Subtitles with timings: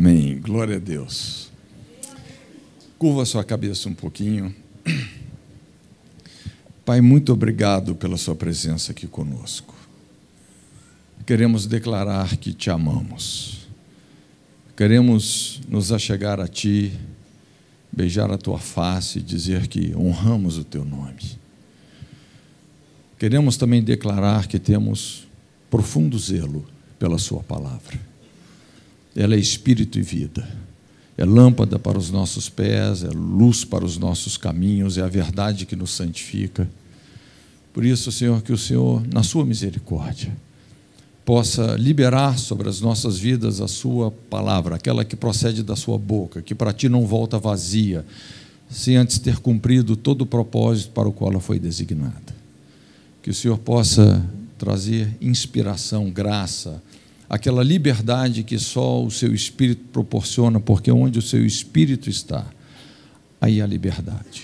[0.00, 0.40] Amém.
[0.40, 1.50] Glória a Deus.
[2.98, 4.56] Curva sua cabeça um pouquinho.
[6.86, 9.74] Pai, muito obrigado pela sua presença aqui conosco.
[11.26, 13.68] Queremos declarar que te amamos.
[14.74, 16.98] Queremos nos achegar a ti,
[17.92, 21.38] beijar a tua face e dizer que honramos o teu nome.
[23.18, 25.28] Queremos também declarar que temos
[25.68, 26.64] profundo zelo
[26.98, 28.09] pela sua palavra
[29.14, 30.46] ela é espírito e vida.
[31.16, 35.66] É lâmpada para os nossos pés, é luz para os nossos caminhos, é a verdade
[35.66, 36.68] que nos santifica.
[37.72, 40.34] Por isso, Senhor, que o Senhor, na sua misericórdia,
[41.24, 46.42] possa liberar sobre as nossas vidas a sua palavra, aquela que procede da sua boca,
[46.42, 48.04] que para ti não volta vazia,
[48.70, 52.34] sem antes ter cumprido todo o propósito para o qual ela foi designada.
[53.22, 54.24] Que o Senhor possa
[54.58, 56.82] trazer inspiração, graça,
[57.30, 62.44] aquela liberdade que só o seu espírito proporciona, porque onde o seu espírito está,
[63.40, 64.42] aí há liberdade.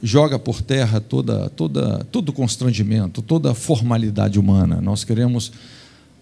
[0.00, 4.80] Joga por terra toda, toda, todo constrangimento, toda formalidade humana.
[4.80, 5.50] Nós queremos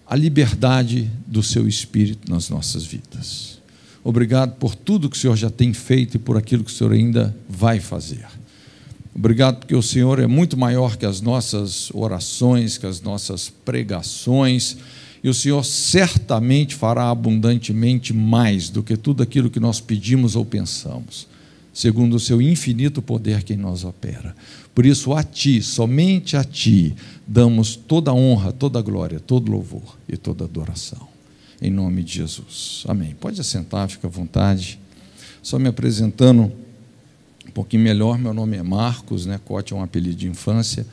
[0.07, 3.59] a liberdade do seu espírito nas nossas vidas.
[4.03, 6.93] Obrigado por tudo que o Senhor já tem feito e por aquilo que o Senhor
[6.93, 8.25] ainda vai fazer.
[9.13, 14.77] Obrigado porque o Senhor é muito maior que as nossas orações, que as nossas pregações
[15.23, 20.43] e o Senhor certamente fará abundantemente mais do que tudo aquilo que nós pedimos ou
[20.43, 21.27] pensamos,
[21.73, 24.35] segundo o seu infinito poder que em nós opera.
[24.73, 26.95] Por isso, a Ti, somente a Ti,
[27.27, 31.07] damos toda honra, toda glória, todo louvor e toda adoração.
[31.61, 32.83] Em nome de Jesus.
[32.87, 33.15] Amém.
[33.19, 34.79] Pode assentar, fica à vontade.
[35.43, 36.51] Só me apresentando
[37.47, 39.39] um pouquinho melhor, meu nome é Marcos, né?
[39.43, 40.85] Cote é um apelido de infância.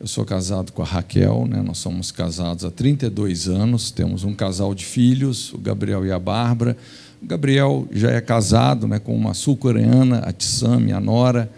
[0.00, 1.60] Eu sou casado com a Raquel, né?
[1.60, 6.18] nós somos casados há 32 anos, temos um casal de filhos, o Gabriel e a
[6.20, 6.76] Bárbara.
[7.20, 11.50] O Gabriel já é casado né, com uma sul-coreana, a Tissam, minha nora.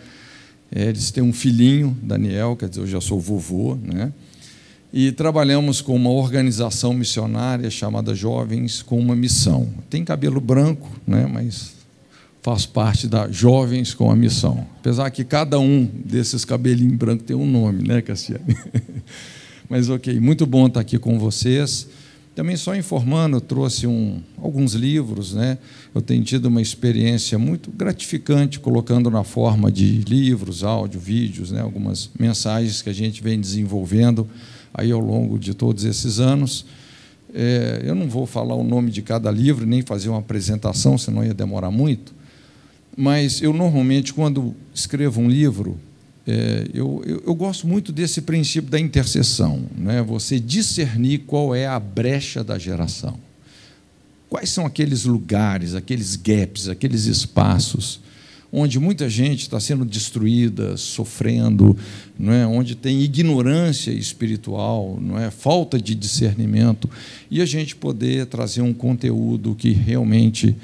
[0.73, 3.77] É, eles têm um filhinho, Daniel, quer dizer, eu já sou vovô.
[3.83, 4.11] Né?
[4.91, 9.69] E trabalhamos com uma organização missionária chamada Jovens com uma Missão.
[9.91, 11.73] Tem cabelo branco, né, mas
[12.43, 14.67] faz parte da Jovens com a Missão.
[14.79, 18.57] Apesar que cada um desses cabelinhos brancos tem um nome, né, Cassiane?
[19.69, 21.87] Mas ok, muito bom estar aqui com vocês.
[22.35, 25.59] Também só informando, eu trouxe um, alguns livros, né?
[25.95, 31.61] Eu tenho tido uma experiência muito gratificante colocando na forma de livros, áudio, vídeos, né?
[31.61, 34.27] Algumas mensagens que a gente vem desenvolvendo
[34.73, 36.65] aí ao longo de todos esses anos.
[37.35, 41.23] É, eu não vou falar o nome de cada livro nem fazer uma apresentação, senão
[41.25, 42.20] ia demorar muito
[43.01, 45.81] mas eu normalmente, quando escrevo um livro,
[46.27, 50.03] é, eu, eu, eu, gosto muito desse princípio da intercessão, né?
[50.03, 53.19] você discernir qual é a brecha da geração.
[54.29, 58.01] Quais são aqueles lugares, aqueles gaps, aqueles espaços
[58.53, 61.75] onde muita gente está sendo destruída, sofrendo,
[62.19, 62.47] não é?
[62.47, 65.31] onde tem ignorância espiritual, não é?
[65.31, 66.91] falta de discernimento,
[67.31, 70.55] e a gente poder trazer um conteúdo que realmente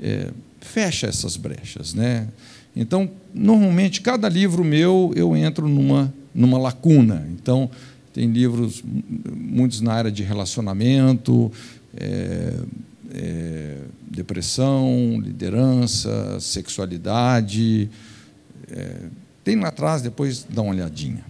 [0.00, 0.30] é,
[0.64, 1.94] fecha essas brechas.
[1.94, 2.28] Né?
[2.74, 7.26] Então, normalmente, cada livro meu eu entro numa, numa lacuna.
[7.32, 7.70] Então,
[8.12, 8.82] tem livros,
[9.34, 11.50] muitos na área de relacionamento,
[11.96, 12.54] é,
[13.14, 13.76] é,
[14.10, 17.90] depressão, liderança, sexualidade.
[18.70, 18.96] É,
[19.44, 21.24] tem lá atrás, depois dá uma olhadinha.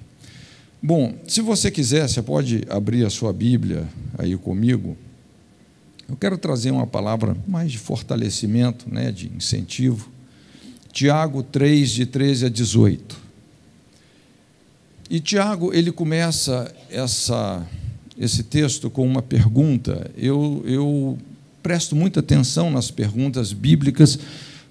[0.82, 3.86] Bom, se você quiser, você pode abrir a sua Bíblia
[4.18, 4.96] aí comigo
[6.08, 10.10] eu quero trazer uma palavra mais de fortalecimento, né, de incentivo.
[10.92, 13.16] Tiago 3, de 13 a 18.
[15.08, 17.66] E Tiago, ele começa essa,
[18.18, 20.10] esse texto com uma pergunta.
[20.16, 21.18] Eu, eu
[21.62, 24.18] presto muita atenção nas perguntas bíblicas,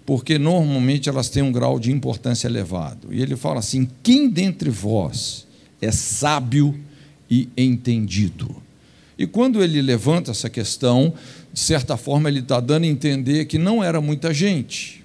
[0.06, 3.14] porque normalmente elas têm um grau de importância elevado.
[3.14, 5.48] E ele fala assim: quem dentre vós
[5.82, 6.80] é sábio
[7.30, 8.56] e entendido?
[9.22, 11.14] E quando ele levanta essa questão,
[11.54, 15.04] de certa forma ele está dando a entender que não era muita gente.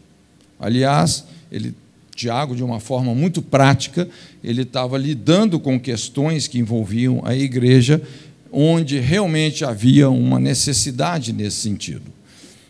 [0.58, 1.74] Aliás, ele,
[2.14, 4.08] Tiago, de uma forma muito prática,
[4.42, 8.00] ele estava lidando com questões que envolviam a igreja,
[8.50, 12.10] onde realmente havia uma necessidade nesse sentido.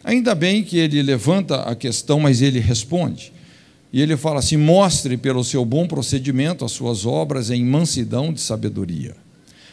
[0.02, 3.32] Ainda bem que ele levanta a questão, mas ele responde.
[3.92, 8.40] E ele fala assim: mostre pelo seu bom procedimento as suas obras em mansidão de
[8.40, 9.14] sabedoria.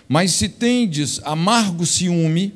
[0.08, 2.54] Mas se tendes amargo ciúme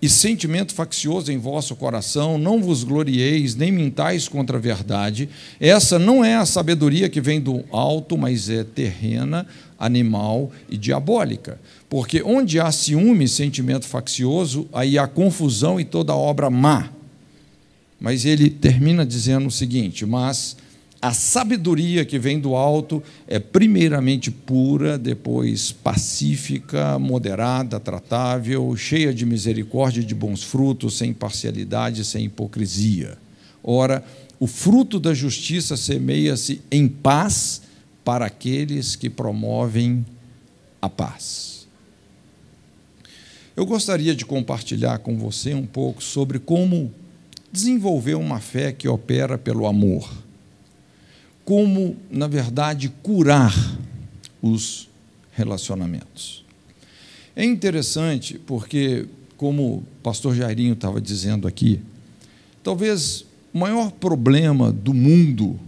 [0.00, 5.28] e sentimento faccioso em vosso coração, não vos glorieis, nem mintais contra a verdade.
[5.58, 9.46] Essa não é a sabedoria que vem do alto, mas é terrena,
[9.78, 11.58] animal e diabólica.
[11.88, 16.90] Porque onde há ciúme, sentimento faccioso, aí há confusão e toda obra má.
[17.98, 20.56] Mas ele termina dizendo o seguinte: Mas
[21.06, 29.24] a sabedoria que vem do alto é primeiramente pura, depois pacífica, moderada, tratável, cheia de
[29.24, 33.16] misericórdia e de bons frutos, sem parcialidade, sem hipocrisia.
[33.62, 34.04] Ora,
[34.40, 37.62] o fruto da justiça semeia-se em paz
[38.04, 40.04] para aqueles que promovem
[40.82, 41.68] a paz.
[43.56, 46.92] Eu gostaria de compartilhar com você um pouco sobre como
[47.52, 50.25] desenvolver uma fé que opera pelo amor
[51.46, 53.54] como, na verdade, curar
[54.42, 54.88] os
[55.32, 56.44] relacionamentos.
[57.36, 59.06] É interessante porque,
[59.36, 61.80] como o pastor Jairinho estava dizendo aqui,
[62.64, 65.58] talvez o maior problema do mundo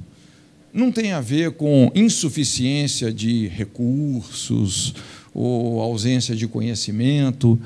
[0.74, 4.94] não tem a ver com insuficiência de recursos
[5.32, 7.56] ou ausência de conhecimento,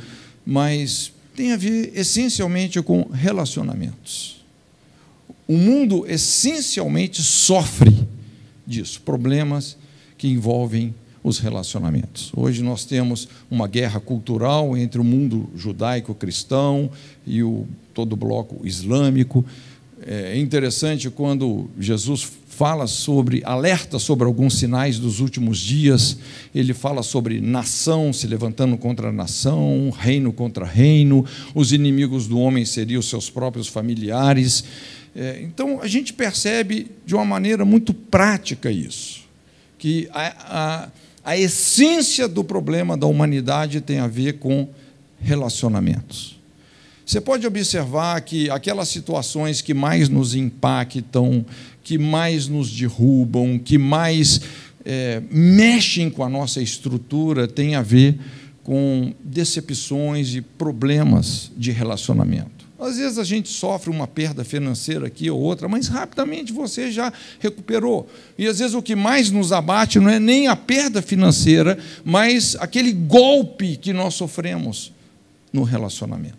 [0.44, 4.42] mas tem a ver essencialmente com relacionamentos.
[5.48, 8.01] O mundo essencialmente sofre
[8.66, 9.76] disso, problemas
[10.16, 12.32] que envolvem os relacionamentos.
[12.36, 16.90] Hoje nós temos uma guerra cultural entre o mundo judaico-cristão
[17.26, 19.44] e o, todo o bloco islâmico.
[20.04, 26.18] É interessante quando Jesus fala sobre, alerta sobre alguns sinais dos últimos dias,
[26.54, 31.24] ele fala sobre nação se levantando contra nação, reino contra reino,
[31.54, 34.64] os inimigos do homem seriam seus próprios familiares.
[35.14, 39.22] É, então, a gente percebe de uma maneira muito prática isso,
[39.78, 40.88] que a,
[41.24, 44.68] a, a essência do problema da humanidade tem a ver com
[45.20, 46.38] relacionamentos.
[47.04, 51.44] Você pode observar que aquelas situações que mais nos impactam,
[51.82, 54.40] que mais nos derrubam, que mais
[54.84, 58.18] é, mexem com a nossa estrutura, têm a ver
[58.62, 62.61] com decepções e problemas de relacionamento.
[62.82, 67.12] Às vezes a gente sofre uma perda financeira aqui ou outra, mas rapidamente você já
[67.38, 68.08] recuperou.
[68.36, 72.56] E às vezes o que mais nos abate não é nem a perda financeira, mas
[72.58, 74.92] aquele golpe que nós sofremos
[75.52, 76.36] no relacionamento.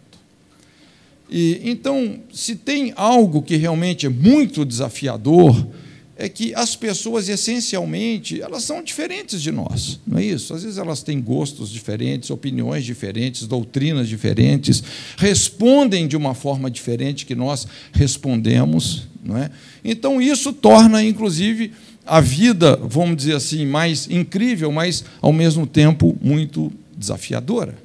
[1.30, 5.66] E então, se tem algo que realmente é muito desafiador,
[6.16, 10.54] é que as pessoas, essencialmente, elas são diferentes de nós, não é isso?
[10.54, 14.84] Às vezes elas têm gostos diferentes, opiniões diferentes, doutrinas diferentes,
[15.18, 19.50] respondem de uma forma diferente que nós respondemos, não é?
[19.84, 21.74] Então isso torna, inclusive,
[22.06, 27.76] a vida, vamos dizer assim, mais incrível, mas ao mesmo tempo muito desafiadora.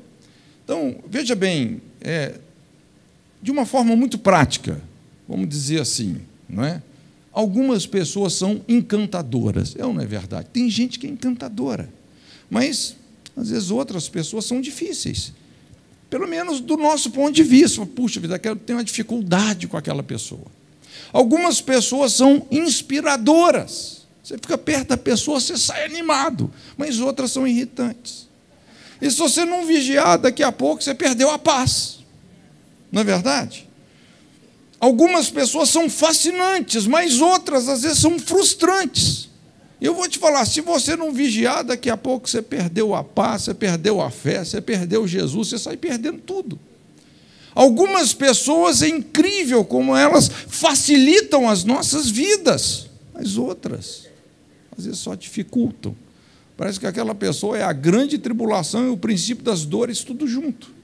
[0.64, 2.34] Então, veja bem, é,
[3.40, 4.82] de uma forma muito prática,
[5.26, 6.82] vamos dizer assim, não é?
[7.38, 9.76] Algumas pessoas são encantadoras.
[9.79, 10.49] É ou não é verdade?
[10.52, 11.88] Tem gente que é encantadora.
[12.50, 12.96] Mas,
[13.37, 15.32] às vezes, outras pessoas são difíceis.
[16.11, 17.87] Pelo menos do nosso ponto de vista.
[17.87, 20.46] Puxa vida, eu tenho uma dificuldade com aquela pessoa.
[21.12, 24.08] Algumas pessoas são inspiradoras.
[24.20, 26.52] Você fica perto da pessoa, você sai animado.
[26.76, 28.26] Mas outras são irritantes.
[29.00, 32.00] E se você não vigiar, daqui a pouco você perdeu a paz.
[32.90, 33.67] Não é verdade?
[34.80, 39.28] Algumas pessoas são fascinantes, mas outras às vezes são frustrantes.
[39.80, 43.42] Eu vou te falar, se você não vigiar, daqui a pouco você perdeu a paz,
[43.42, 46.58] você perdeu a fé, você perdeu Jesus, você sai perdendo tudo.
[47.54, 54.06] Algumas pessoas é incrível como elas facilitam as nossas vidas, mas outras
[54.76, 55.94] às vezes só dificultam.
[56.56, 60.77] Parece que aquela pessoa é a grande tribulação e o princípio das dores tudo junto.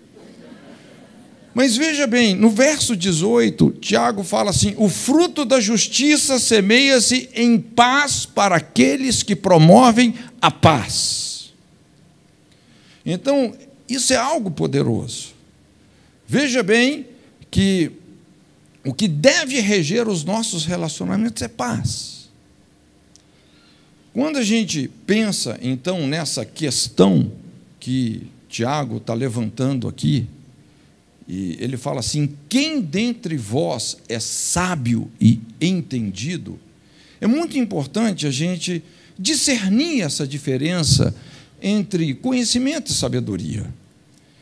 [1.55, 7.61] Mas veja bem, no verso 18, Tiago fala assim: o fruto da justiça semeia-se em
[7.61, 11.53] paz para aqueles que promovem a paz.
[13.07, 13.55] Então,
[13.89, 15.29] isso é algo poderoso.
[16.27, 17.07] Veja bem
[17.51, 17.93] que
[18.85, 22.29] o que deve reger os nossos relacionamentos é paz.
[24.13, 27.31] Quando a gente pensa, então, nessa questão
[27.79, 30.27] que Tiago está levantando aqui,
[31.27, 36.59] e ele fala assim: quem dentre vós é sábio e entendido?
[37.21, 38.83] É muito importante a gente
[39.19, 41.15] discernir essa diferença
[41.63, 43.67] entre conhecimento e sabedoria.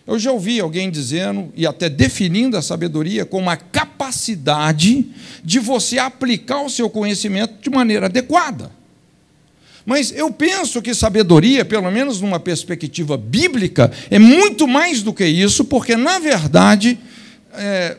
[0.05, 5.07] Eu já ouvi alguém dizendo, e até definindo a sabedoria como a capacidade
[5.45, 8.73] de você aplicar o seu conhecimento de maneira adequada.
[9.85, 15.27] Mas eu penso que sabedoria, pelo menos numa perspectiva bíblica, é muito mais do que
[15.27, 16.99] isso, porque, na verdade,
[17.55, 17.97] é,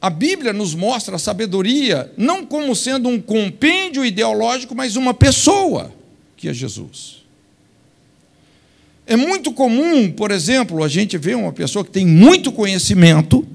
[0.00, 5.92] a Bíblia nos mostra a sabedoria não como sendo um compêndio ideológico, mas uma pessoa,
[6.36, 7.18] que é Jesus.
[9.06, 13.46] É muito comum, por exemplo, a gente ver uma pessoa que tem muito conhecimento,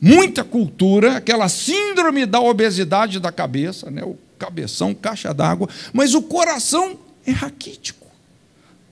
[0.00, 4.02] muita cultura, aquela síndrome da obesidade da cabeça, né?
[4.02, 8.06] o cabeção, caixa d'água, mas o coração é raquítico.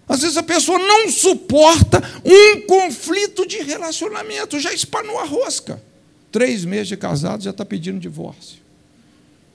[0.08, 5.82] Às vezes a pessoa não suporta um conflito de relacionamento, já espanou a rosca.
[6.30, 8.58] Três meses de casado já está pedindo divórcio.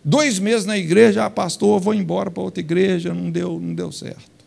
[0.04, 3.92] Dois meses na igreja, ah, pastor, vou embora para outra igreja, não deu, não deu
[3.92, 4.38] certo.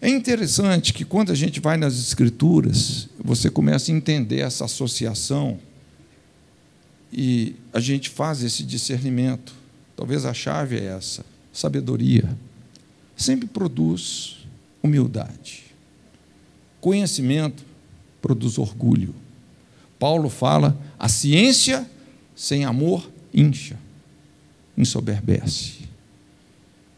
[0.00, 5.58] É interessante que quando a gente vai nas escrituras, você começa a entender essa associação
[7.12, 9.54] e a gente faz esse discernimento.
[9.96, 12.36] Talvez a chave é essa: sabedoria
[13.16, 14.38] sempre produz
[14.82, 15.64] humildade.
[16.80, 17.64] Conhecimento
[18.20, 19.14] produz orgulho.
[19.98, 21.88] Paulo fala: a ciência
[22.34, 23.78] sem amor incha,
[24.76, 25.82] ensoberbece.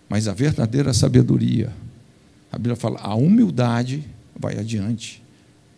[0.09, 1.73] Mas a verdadeira sabedoria
[2.55, 4.05] a Bíblia fala, a humildade
[4.39, 5.21] vai adiante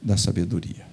[0.03, 0.87] da sabedoria.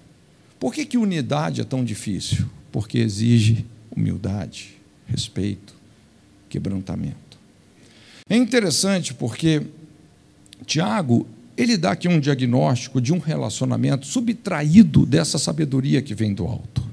[0.58, 2.50] Por que, que unidade é tão difícil?
[2.72, 5.73] Porque exige humildade, respeito,
[6.53, 7.39] quebrantamento.
[8.29, 9.63] É interessante porque
[10.67, 11.25] Tiago,
[11.57, 16.83] ele dá aqui um diagnóstico de um relacionamento subtraído dessa sabedoria que vem do alto.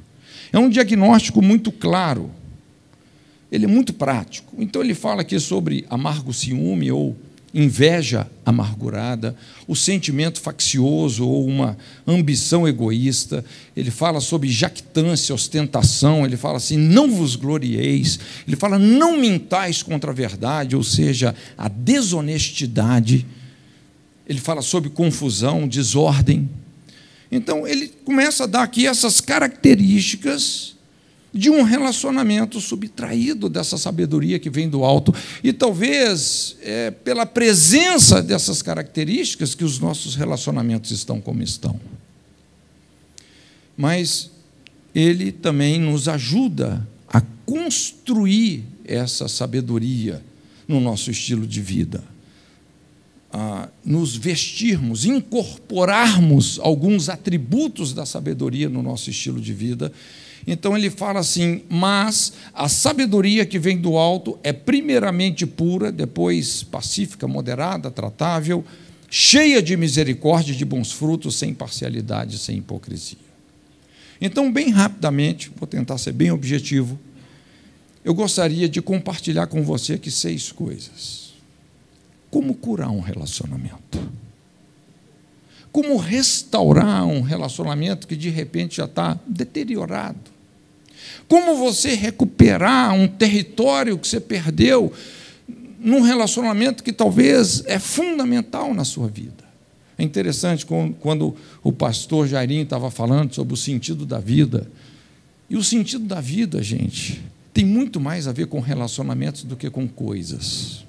[0.50, 2.30] É um diagnóstico muito claro,
[3.52, 4.54] ele é muito prático.
[4.58, 7.14] Então ele fala aqui sobre amargo ciúme ou
[7.52, 11.76] inveja amargurada, o sentimento faccioso ou uma
[12.06, 13.44] ambição egoísta.
[13.76, 16.24] Ele fala sobre jactância, ostentação.
[16.24, 18.18] Ele fala assim: não vos glorieis.
[18.46, 23.26] Ele fala: não mintais contra a verdade, ou seja, a desonestidade.
[24.26, 26.48] Ele fala sobre confusão, desordem.
[27.32, 30.76] Então, ele começa a dar aqui essas características
[31.32, 35.14] de um relacionamento subtraído dessa sabedoria que vem do alto.
[35.42, 41.80] E talvez é pela presença dessas características que os nossos relacionamentos estão como estão.
[43.76, 44.30] Mas
[44.94, 50.22] ele também nos ajuda a construir essa sabedoria
[50.66, 52.02] no nosso estilo de vida.
[53.32, 59.92] A nos vestirmos, incorporarmos alguns atributos da sabedoria no nosso estilo de vida
[60.46, 66.62] então ele fala assim: mas a sabedoria que vem do alto é primeiramente pura, depois
[66.62, 68.64] pacífica, moderada, tratável,
[69.08, 73.18] cheia de misericórdia e de bons frutos, sem parcialidade, sem hipocrisia.
[74.20, 76.98] Então, bem rapidamente, vou tentar ser bem objetivo,
[78.04, 81.34] eu gostaria de compartilhar com você aqui seis coisas.
[82.30, 83.98] Como curar um relacionamento?
[85.72, 90.18] Como restaurar um relacionamento que de repente já está deteriorado?
[91.28, 94.92] Como você recuperar um território que você perdeu
[95.78, 99.44] num relacionamento que talvez é fundamental na sua vida?
[99.96, 100.66] É interessante
[100.98, 104.66] quando o pastor Jairinho estava falando sobre o sentido da vida.
[105.48, 107.22] E o sentido da vida, gente,
[107.52, 110.84] tem muito mais a ver com relacionamentos do que com coisas.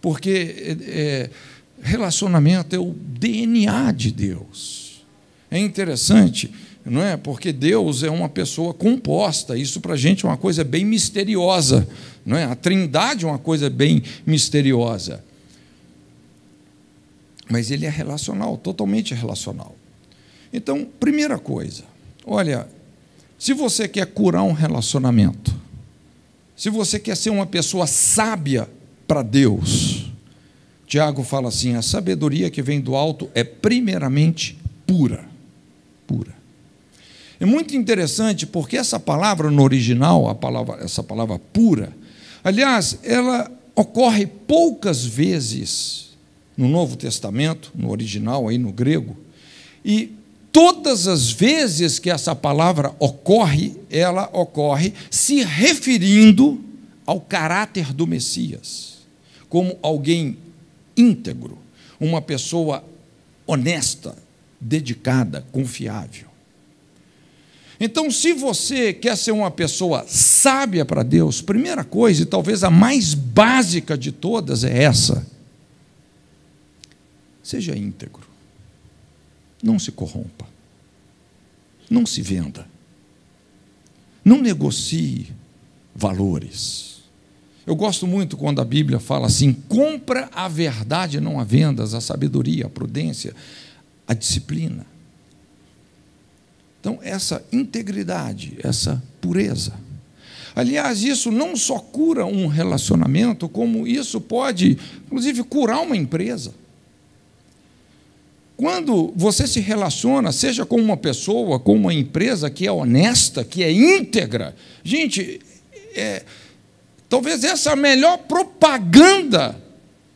[0.00, 1.30] Porque é,
[1.80, 5.04] relacionamento é o DNA de Deus.
[5.50, 6.50] É interessante,
[6.84, 7.16] não é?
[7.16, 9.56] Porque Deus é uma pessoa composta.
[9.56, 11.86] Isso para a gente é uma coisa bem misteriosa,
[12.24, 12.44] não é?
[12.44, 15.24] A Trindade é uma coisa bem misteriosa.
[17.48, 19.76] Mas ele é relacional, totalmente relacional.
[20.52, 21.84] Então, primeira coisa,
[22.26, 22.68] olha,
[23.38, 25.54] se você quer curar um relacionamento,
[26.56, 28.68] se você quer ser uma pessoa sábia
[29.06, 30.10] para Deus,
[30.94, 35.26] Tiago fala assim: a sabedoria que vem do alto é primeiramente pura.
[36.06, 36.32] Pura.
[37.40, 41.92] É muito interessante porque essa palavra no original, a palavra, essa palavra pura,
[42.44, 46.10] aliás, ela ocorre poucas vezes
[46.56, 49.16] no Novo Testamento, no original aí no grego,
[49.84, 50.12] e
[50.52, 56.62] todas as vezes que essa palavra ocorre, ela ocorre se referindo
[57.04, 58.98] ao caráter do Messias,
[59.48, 60.43] como alguém
[60.96, 61.58] íntegro,
[61.98, 62.84] uma pessoa
[63.46, 64.16] honesta,
[64.60, 66.28] dedicada, confiável.
[67.78, 72.70] Então, se você quer ser uma pessoa sábia para Deus, primeira coisa, e talvez a
[72.70, 75.26] mais básica de todas, é essa:
[77.42, 78.26] seja íntegro,
[79.62, 80.46] não se corrompa,
[81.90, 82.66] não se venda,
[84.24, 85.32] não negocie
[85.94, 86.93] valores.
[87.66, 92.00] Eu gosto muito quando a Bíblia fala assim: compra a verdade, não a vendas, a
[92.00, 93.34] sabedoria, a prudência,
[94.06, 94.86] a disciplina.
[96.80, 99.72] Então, essa integridade, essa pureza.
[100.54, 106.52] Aliás, isso não só cura um relacionamento, como isso pode, inclusive, curar uma empresa.
[108.56, 113.64] quando você se relaciona, seja com uma pessoa, com uma empresa que é honesta, que
[113.64, 114.54] é íntegra,
[114.84, 115.40] gente,
[115.96, 116.22] é,
[117.14, 119.56] talvez essa é a melhor propaganda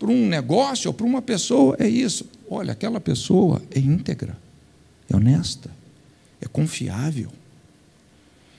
[0.00, 2.26] para um negócio ou para uma pessoa é isso.
[2.50, 4.36] Olha, aquela pessoa é íntegra,
[5.08, 5.70] é honesta,
[6.40, 7.30] é confiável.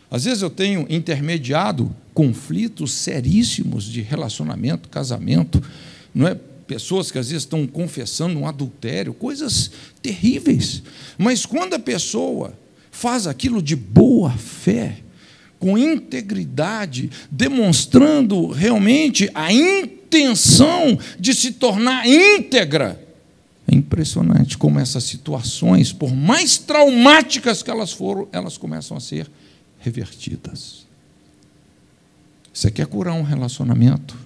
[0.09, 5.61] Às vezes eu tenho intermediado conflitos seríssimos de relacionamento, casamento,
[6.15, 6.35] não é?
[6.65, 9.69] Pessoas que às vezes estão confessando um adultério, coisas
[10.01, 10.81] terríveis.
[11.17, 12.53] Mas quando a pessoa
[12.89, 14.99] faz aquilo de boa fé,
[15.59, 23.09] com integridade, demonstrando realmente a intenção de se tornar íntegra,
[23.71, 29.29] é impressionante como essas situações, por mais traumáticas que elas foram, elas começam a ser
[29.77, 30.87] revertidas.
[32.51, 34.17] Você quer curar um relacionamento?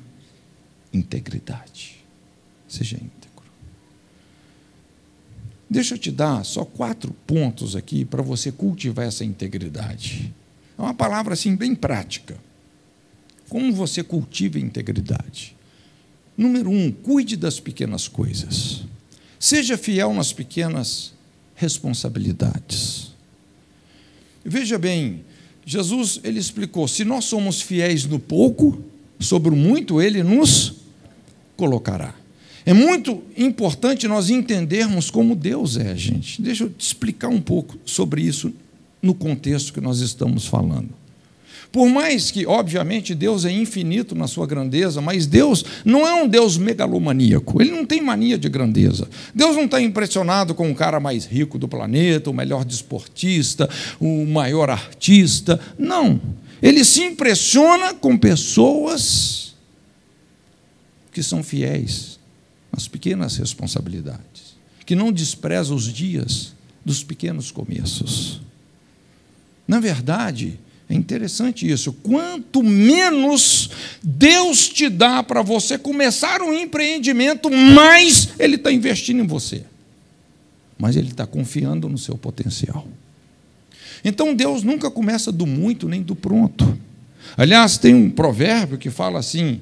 [0.94, 1.98] Integridade.
[2.70, 3.44] Seja íntegro.
[5.70, 10.34] Deixa eu te dar só quatro pontos aqui para você cultivar essa integridade.
[10.84, 12.36] Uma palavra assim bem prática.
[13.48, 15.56] Como você cultiva a integridade?
[16.38, 18.84] Número um, cuide das pequenas coisas.
[19.40, 21.14] Seja fiel nas pequenas
[21.56, 23.14] responsabilidades.
[24.44, 25.24] Veja bem,
[25.66, 28.84] Jesus ele explicou: se nós somos fiéis no pouco,
[29.22, 30.74] sobre o muito ele nos
[31.56, 32.14] colocará.
[32.66, 36.42] É muito importante nós entendermos como Deus é, gente.
[36.42, 38.54] Deixa eu te explicar um pouco sobre isso
[39.04, 41.04] no contexto que nós estamos falando.
[41.74, 46.28] Por mais que, obviamente, Deus é infinito na sua grandeza, mas Deus não é um
[46.28, 49.10] Deus megalomaníaco, ele não tem mania de grandeza.
[49.34, 53.68] Deus não está impressionado com o cara mais rico do planeta, o melhor desportista,
[54.00, 55.60] o maior artista.
[55.78, 56.22] Não.
[56.62, 59.56] Ele se impressiona com pessoas
[61.12, 62.20] que são fiéis
[62.72, 64.56] nas pequenas responsabilidades,
[64.86, 66.54] que não desprezam os dias
[66.86, 68.42] dos pequenos começos.
[69.68, 71.94] Na verdade, é interessante isso.
[71.94, 73.70] Quanto menos
[74.02, 79.64] Deus te dá para você começar um empreendimento, mais Ele está investindo em você.
[80.78, 82.88] Mas Ele está confiando no seu potencial.
[84.04, 86.78] Então Deus nunca começa do muito nem do pronto.
[87.38, 89.62] Aliás, tem um provérbio que fala assim: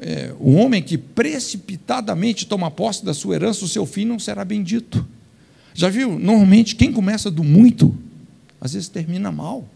[0.00, 4.44] é, o homem que precipitadamente toma posse da sua herança, o seu fim não será
[4.44, 5.06] bendito.
[5.74, 6.18] Já viu?
[6.18, 7.96] Normalmente, quem começa do muito,
[8.64, 9.68] às vezes termina mal.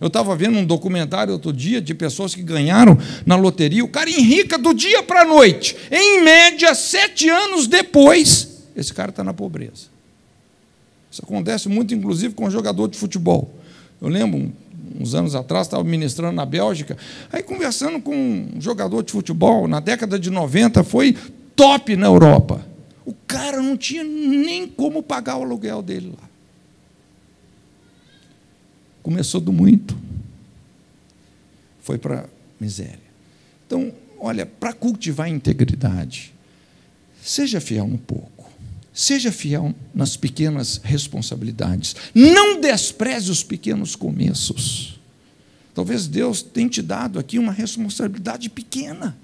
[0.00, 3.84] Eu estava vendo um documentário outro dia de pessoas que ganharam na loteria.
[3.84, 5.76] O cara enrica do dia para a noite.
[5.90, 9.90] Em média, sete anos depois, esse cara está na pobreza.
[11.10, 13.52] Isso acontece muito, inclusive, com jogador de futebol.
[14.00, 14.52] Eu lembro,
[14.98, 16.96] uns anos atrás, estava ministrando na Bélgica,
[17.32, 21.16] aí conversando com um jogador de futebol, na década de 90, foi
[21.56, 22.64] top na Europa.
[23.04, 26.29] O cara não tinha nem como pagar o aluguel dele lá.
[29.10, 29.98] Começou do muito,
[31.82, 32.28] foi para
[32.60, 33.00] miséria.
[33.66, 36.32] Então, olha, para cultivar a integridade,
[37.20, 38.48] seja fiel um pouco,
[38.94, 45.00] seja fiel nas pequenas responsabilidades, não despreze os pequenos começos.
[45.74, 49.18] Talvez Deus tenha te dado aqui uma responsabilidade pequena.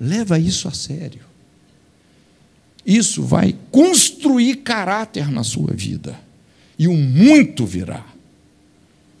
[0.00, 1.22] Leva isso a sério.
[2.84, 6.18] Isso vai construir caráter na sua vida.
[6.76, 8.15] E o muito virá.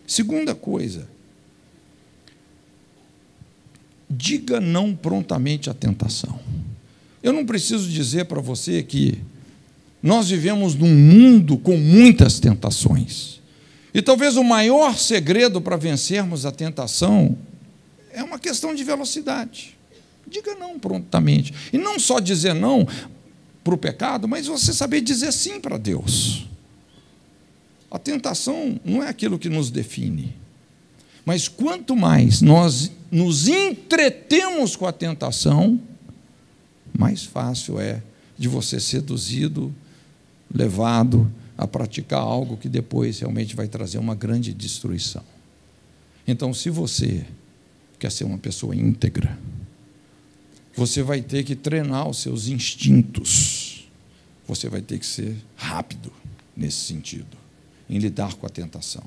[0.06, 1.08] Segunda coisa,
[4.08, 6.38] diga não prontamente à tentação.
[7.22, 9.18] Eu não preciso dizer para você que
[10.02, 13.40] nós vivemos num mundo com muitas tentações.
[13.92, 17.36] E talvez o maior segredo para vencermos a tentação
[18.12, 19.76] é uma questão de velocidade.
[20.28, 21.52] Diga não prontamente.
[21.72, 22.86] E não só dizer não
[23.64, 26.46] para o pecado, mas você saber dizer sim para Deus.
[27.90, 30.34] A tentação não é aquilo que nos define.
[31.24, 35.80] Mas quanto mais nós nos entretemos com a tentação,
[36.96, 38.02] mais fácil é
[38.38, 39.74] de você seduzido,
[40.52, 45.24] levado a praticar algo que depois realmente vai trazer uma grande destruição.
[46.28, 47.24] Então, se você
[47.98, 49.38] quer ser uma pessoa íntegra,
[50.76, 53.88] você vai ter que treinar os seus instintos.
[54.46, 56.12] Você vai ter que ser rápido
[56.56, 57.45] nesse sentido
[57.88, 59.04] em lidar com a tentação.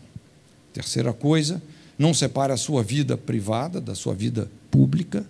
[0.74, 1.62] Terceira coisa,
[1.98, 5.26] não separe a sua vida privada da sua vida pública.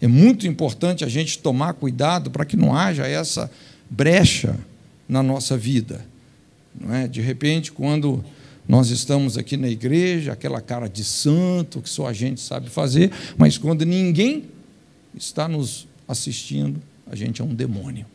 [0.00, 3.50] É muito importante a gente tomar cuidado para que não haja essa
[3.90, 4.58] brecha
[5.08, 6.04] na nossa vida.
[6.80, 7.08] Não é?
[7.08, 8.24] De repente, quando
[8.68, 13.10] nós estamos aqui na igreja, aquela cara de santo que só a gente sabe fazer,
[13.36, 14.44] mas quando ninguém
[15.14, 18.06] está nos assistindo, a gente é um demônio.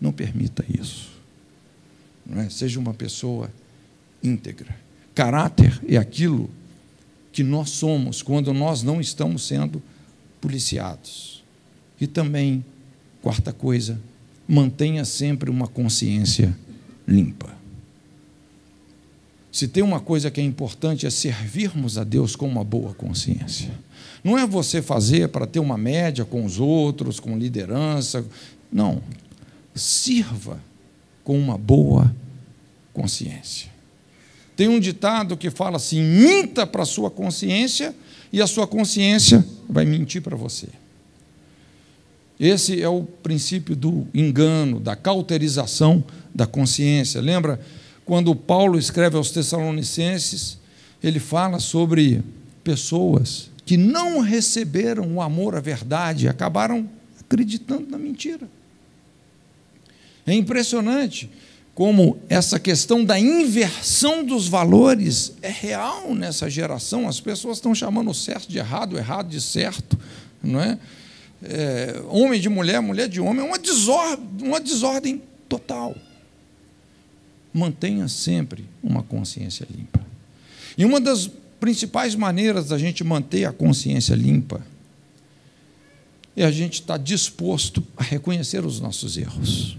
[0.00, 1.19] Não permita isso.
[2.38, 2.48] É?
[2.48, 3.50] seja uma pessoa
[4.22, 4.74] íntegra.
[5.14, 6.50] Caráter é aquilo
[7.32, 9.82] que nós somos quando nós não estamos sendo
[10.40, 11.42] policiados.
[12.00, 12.64] E também,
[13.22, 14.00] quarta coisa,
[14.48, 16.56] mantenha sempre uma consciência
[17.06, 17.60] limpa.
[19.52, 23.70] Se tem uma coisa que é importante é servirmos a Deus com uma boa consciência.
[24.22, 28.24] Não é você fazer para ter uma média com os outros, com liderança.
[28.72, 29.02] Não.
[29.74, 30.60] Sirva
[31.24, 32.14] com uma boa
[33.00, 33.70] consciência.
[34.56, 37.94] Tem um ditado que fala assim: minta para a sua consciência
[38.30, 40.68] e a sua consciência vai mentir para você.
[42.38, 47.20] Esse é o princípio do engano, da cauterização da consciência.
[47.20, 47.60] Lembra
[48.04, 50.58] quando Paulo escreve aos Tessalonicenses,
[51.02, 52.22] ele fala sobre
[52.64, 56.88] pessoas que não receberam o amor à verdade, acabaram
[57.20, 58.48] acreditando na mentira.
[60.26, 61.30] É impressionante
[61.74, 67.08] como essa questão da inversão dos valores é real nessa geração.
[67.08, 69.98] As pessoas estão chamando o certo de errado, o errado de certo,
[70.42, 70.78] não é?
[71.42, 75.96] é homem de mulher, mulher de homem, é uma desordem, uma desordem total.
[77.52, 80.00] Mantenha sempre uma consciência limpa.
[80.76, 84.60] E uma das principais maneiras da gente manter a consciência limpa
[86.36, 89.76] é a gente estar disposto a reconhecer os nossos erros.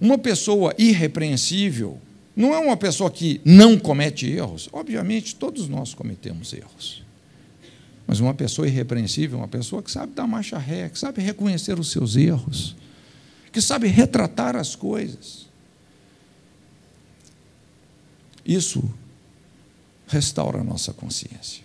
[0.00, 1.98] Uma pessoa irrepreensível
[2.34, 4.68] não é uma pessoa que não comete erros.
[4.72, 7.02] Obviamente, todos nós cometemos erros.
[8.06, 11.78] Mas uma pessoa irrepreensível é uma pessoa que sabe dar marcha ré, que sabe reconhecer
[11.78, 12.76] os seus erros,
[13.50, 15.46] que sabe retratar as coisas.
[18.44, 18.84] Isso
[20.06, 21.64] restaura a nossa consciência.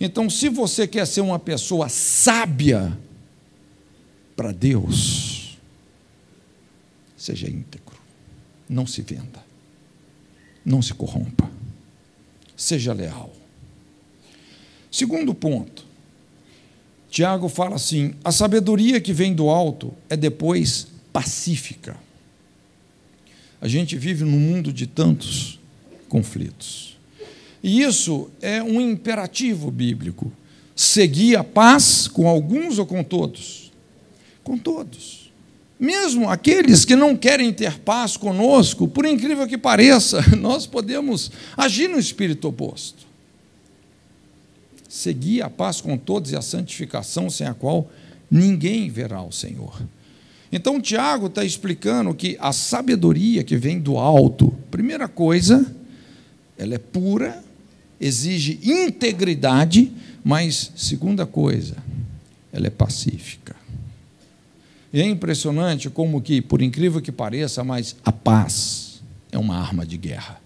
[0.00, 2.96] Então, se você quer ser uma pessoa sábia
[4.34, 5.27] para Deus,
[7.18, 7.98] Seja íntegro.
[8.68, 9.44] Não se venda.
[10.64, 11.50] Não se corrompa.
[12.56, 13.32] Seja leal.
[14.90, 15.84] Segundo ponto.
[17.10, 21.96] Tiago fala assim: a sabedoria que vem do alto é depois pacífica.
[23.60, 25.58] A gente vive num mundo de tantos
[26.08, 26.96] conflitos.
[27.62, 30.32] E isso é um imperativo bíblico.
[30.76, 33.72] Seguir a paz com alguns ou com todos?
[34.44, 35.27] Com todos.
[35.78, 41.88] Mesmo aqueles que não querem ter paz conosco, por incrível que pareça, nós podemos agir
[41.88, 43.06] no espírito oposto.
[44.88, 47.88] Seguir a paz com todos e a santificação, sem a qual
[48.30, 49.80] ninguém verá o Senhor.
[50.50, 55.74] Então, Tiago está explicando que a sabedoria que vem do alto, primeira coisa,
[56.56, 57.44] ela é pura,
[58.00, 59.92] exige integridade,
[60.24, 61.76] mas, segunda coisa,
[62.52, 63.57] ela é pacífica.
[64.92, 69.84] E é impressionante como que, por incrível que pareça, mas a paz é uma arma
[69.84, 70.40] de guerra.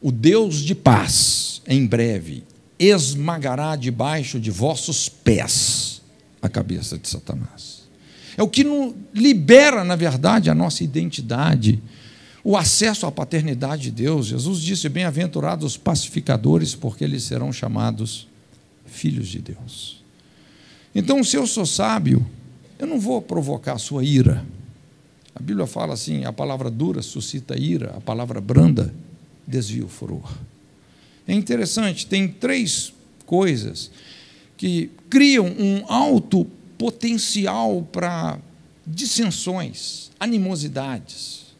[0.00, 2.44] O Deus de paz, em breve,
[2.78, 6.00] esmagará debaixo de vossos pés
[6.40, 7.88] a cabeça de Satanás.
[8.36, 8.64] É o que
[9.12, 11.82] libera, na verdade, a nossa identidade,
[12.44, 14.26] o acesso à paternidade de Deus.
[14.26, 18.28] Jesus disse: Bem-aventurados os pacificadores, porque eles serão chamados
[18.86, 20.04] filhos de Deus.
[20.98, 22.26] Então, se eu sou sábio,
[22.76, 24.44] eu não vou provocar a sua ira.
[25.32, 28.92] A Bíblia fala assim: a palavra dura suscita ira, a palavra branda
[29.46, 30.28] desvia o furor.
[31.24, 32.92] É interessante, tem três
[33.24, 33.92] coisas
[34.56, 36.44] que criam um alto
[36.76, 38.36] potencial para
[38.84, 41.54] dissensões, animosidades.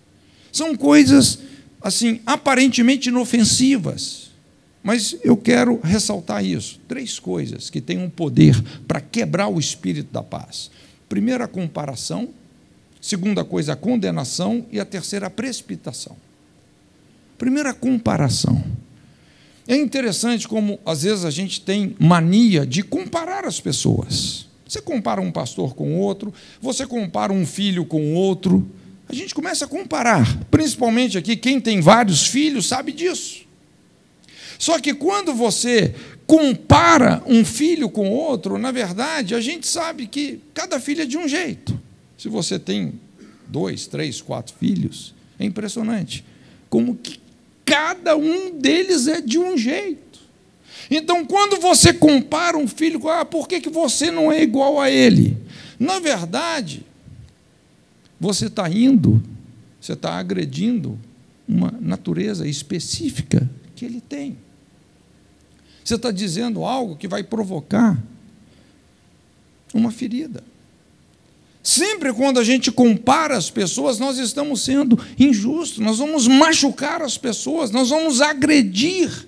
[0.50, 1.38] São coisas
[1.80, 4.27] assim aparentemente inofensivas,
[4.88, 6.80] mas eu quero ressaltar isso.
[6.88, 10.70] Três coisas que têm um poder para quebrar o espírito da paz.
[11.10, 12.30] Primeira, a comparação.
[12.98, 14.64] Segunda coisa, a condenação.
[14.72, 16.16] E a terceira, a precipitação.
[17.36, 18.64] Primeira, a comparação.
[19.66, 24.46] É interessante como, às vezes, a gente tem mania de comparar as pessoas.
[24.66, 28.66] Você compara um pastor com outro, você compara um filho com outro.
[29.06, 30.44] A gente começa a comparar.
[30.50, 33.47] Principalmente aqui, quem tem vários filhos sabe disso.
[34.58, 35.94] Só que quando você
[36.26, 41.16] compara um filho com outro, na verdade, a gente sabe que cada filho é de
[41.16, 41.78] um jeito.
[42.18, 42.94] Se você tem
[43.46, 46.24] dois, três, quatro filhos, é impressionante
[46.68, 47.18] como que
[47.64, 50.20] cada um deles é de um jeito.
[50.90, 54.80] Então, quando você compara um filho com, ah, por que, que você não é igual
[54.80, 55.36] a ele?
[55.78, 56.84] Na verdade,
[58.18, 59.22] você está indo,
[59.80, 60.98] você está agredindo
[61.46, 64.36] uma natureza específica que ele tem.
[65.88, 67.96] Você está dizendo algo que vai provocar
[69.72, 70.44] uma ferida.
[71.62, 77.16] Sempre quando a gente compara as pessoas, nós estamos sendo injustos, nós vamos machucar as
[77.16, 79.26] pessoas, nós vamos agredir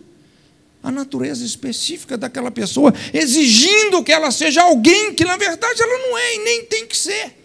[0.83, 6.19] a natureza específica daquela pessoa, exigindo que ela seja alguém que na verdade ela não
[6.19, 7.39] é e nem tem que ser.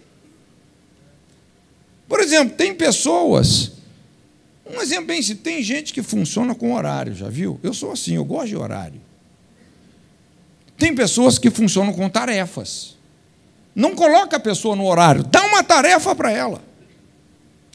[2.05, 3.71] Por exemplo, tem pessoas,
[4.69, 7.57] um exemplo bem simples, tem gente que funciona com horário, já viu?
[7.63, 9.04] Eu sou assim, eu gosto de horário.
[10.77, 12.95] Tem pessoas que funcionam com tarefas.
[13.73, 16.63] Não coloca a pessoa no horário, dá uma tarefa para ela.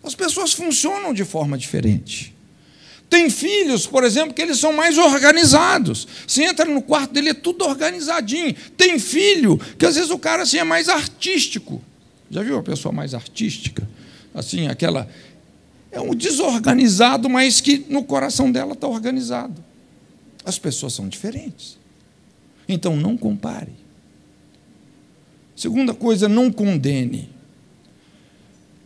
[0.03, 2.35] As pessoas funcionam de forma diferente.
[3.11, 6.07] Tem filhos, por exemplo, que eles são mais organizados.
[6.25, 8.55] Você entra no quarto dele, é tudo organizadinho.
[8.77, 11.83] Tem filho que às vezes o cara assim, é mais artístico.
[12.31, 13.87] Já viu a pessoa mais artística?
[14.33, 15.09] Assim, aquela.
[15.91, 19.63] É um desorganizado, mas que no coração dela está organizado.
[20.45, 21.80] As pessoas são diferentes.
[22.73, 23.73] Então não compare.
[25.57, 27.29] Segunda coisa, não condene.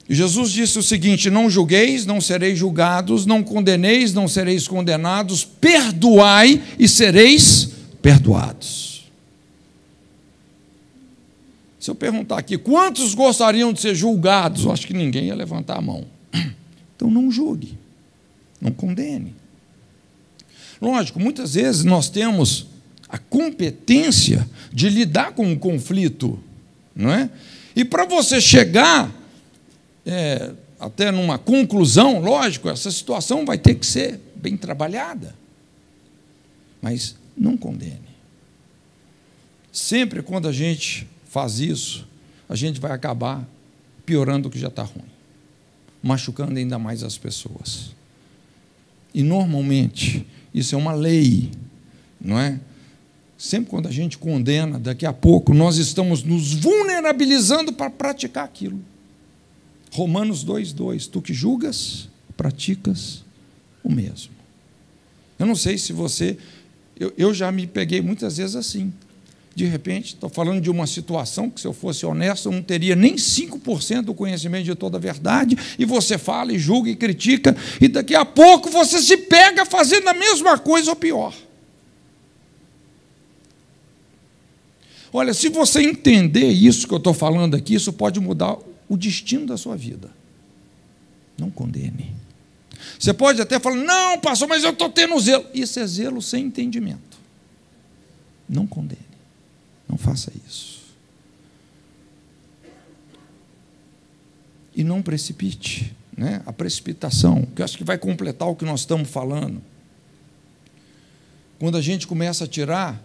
[0.08, 6.62] Jesus disse o seguinte: Não julgueis, não sereis julgados, não condeneis, não sereis condenados, perdoai
[6.78, 9.04] e sereis perdoados.
[11.78, 14.64] Se eu perguntar aqui, quantos gostariam de ser julgados?
[14.64, 16.06] Eu acho que ninguém ia levantar a mão.
[16.96, 17.76] Então não julgue,
[18.60, 19.34] não condene.
[20.80, 22.68] Lógico, muitas vezes nós temos
[23.08, 26.38] a competência de lidar com o conflito,
[26.94, 27.30] não é?
[27.76, 29.12] E para você chegar
[30.06, 35.34] é, até numa conclusão, lógico, essa situação vai ter que ser bem trabalhada.
[36.80, 38.14] Mas não condene.
[39.72, 42.06] Sempre quando a gente faz isso,
[42.48, 43.48] a gente vai acabar
[44.06, 45.08] piorando o que já está ruim,
[46.02, 47.92] machucando ainda mais as pessoas.
[49.12, 51.50] E normalmente, isso é uma lei,
[52.20, 52.60] não é?
[53.36, 58.80] Sempre quando a gente condena, daqui a pouco nós estamos nos vulnerabilizando para praticar aquilo.
[59.92, 63.24] Romanos 2,2: Tu que julgas, praticas
[63.82, 64.32] o mesmo.
[65.38, 66.36] Eu não sei se você.
[66.98, 68.92] Eu, eu já me peguei muitas vezes assim.
[69.54, 72.96] De repente, estou falando de uma situação que, se eu fosse honesto, eu não teria
[72.96, 77.56] nem 5% do conhecimento de toda a verdade, e você fala e julga e critica,
[77.80, 81.32] e daqui a pouco você se pega fazendo a mesma coisa ou pior.
[85.16, 89.46] Olha, se você entender isso que eu estou falando aqui, isso pode mudar o destino
[89.46, 90.10] da sua vida.
[91.38, 92.12] Não condene.
[92.98, 95.46] Você pode até falar, não, pastor, mas eu estou tendo zelo.
[95.54, 97.16] Isso é zelo sem entendimento.
[98.48, 98.98] Não condene.
[99.88, 100.82] Não faça isso.
[104.74, 105.94] E não precipite.
[106.16, 106.42] Né?
[106.44, 109.62] A precipitação, que eu acho que vai completar o que nós estamos falando.
[111.60, 113.00] Quando a gente começa a tirar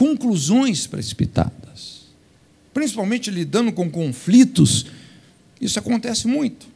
[0.00, 2.06] conclusões precipitadas,
[2.72, 4.86] principalmente lidando com conflitos
[5.60, 6.66] isso acontece muito.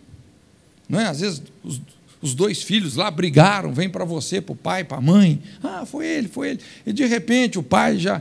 [0.87, 1.07] Não é?
[1.07, 1.81] Às vezes os,
[2.21, 5.41] os dois filhos lá brigaram, vem para você, para o pai, para a mãe.
[5.63, 6.61] Ah, foi ele, foi ele.
[6.85, 8.21] E de repente o pai já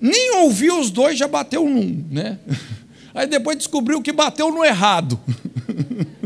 [0.00, 2.04] nem ouviu os dois, já bateu num.
[2.10, 2.38] Né?
[3.14, 5.20] Aí depois descobriu que bateu no errado.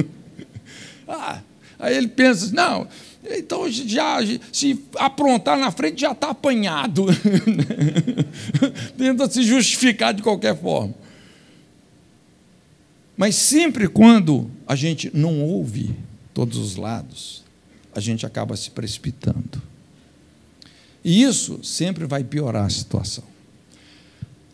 [1.07, 1.43] ah,
[1.79, 2.89] aí ele pensa, não,
[3.31, 4.19] então já
[4.53, 7.07] se aprontar na frente já está apanhado.
[8.97, 10.95] Tenta se justificar de qualquer forma.
[13.17, 15.95] Mas sempre quando a gente não ouve
[16.33, 17.43] todos os lados,
[17.93, 19.61] a gente acaba se precipitando.
[21.05, 23.25] E isso sempre vai piorar a situação.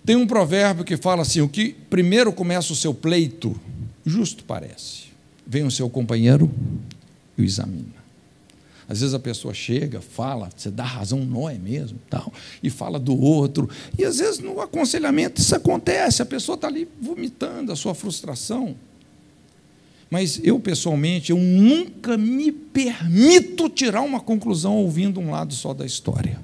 [0.04, 3.58] Tem um provérbio que fala assim: o que primeiro começa o seu pleito,
[4.04, 5.04] justo parece.
[5.46, 6.50] Vem o seu companheiro
[7.36, 8.03] e o examina.
[8.88, 12.98] Às vezes a pessoa chega, fala, você dá razão, não é mesmo, tal, e fala
[12.98, 13.68] do outro.
[13.98, 18.74] E às vezes no aconselhamento isso acontece, a pessoa está ali vomitando a sua frustração.
[20.10, 25.84] Mas eu, pessoalmente, eu nunca me permito tirar uma conclusão ouvindo um lado só da
[25.84, 26.38] história.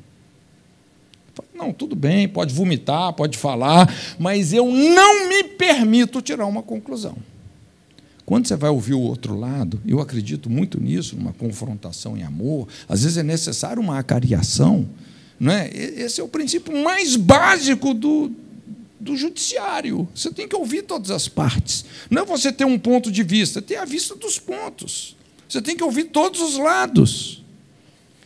[1.54, 7.16] Não, tudo bem, pode vomitar, pode falar, mas eu não me permito tirar uma conclusão.
[8.30, 12.68] Quando você vai ouvir o outro lado, eu acredito muito nisso, numa confrontação em amor,
[12.88, 14.88] às vezes é necessário uma acariação.
[15.40, 15.68] Não é?
[15.74, 18.30] Esse é o princípio mais básico do,
[19.00, 20.08] do judiciário.
[20.14, 21.84] Você tem que ouvir todas as partes.
[22.08, 25.16] Não é você ter um ponto de vista, ter a vista dos pontos.
[25.48, 27.44] Você tem que ouvir todos os lados.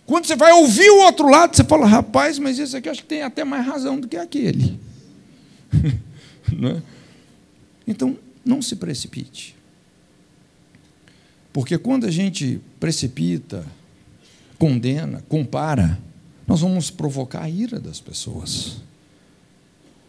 [0.05, 3.09] Quando você vai ouvir o outro lado, você fala, rapaz, mas esse aqui acho que
[3.09, 4.79] tem até mais razão do que aquele.
[6.53, 6.83] não é?
[7.87, 9.64] Então, não se precipite.
[11.55, 13.65] Porque quando a gente precipita,
[14.59, 16.01] condena, compara,
[16.49, 18.79] nós vamos provocar a ira das pessoas.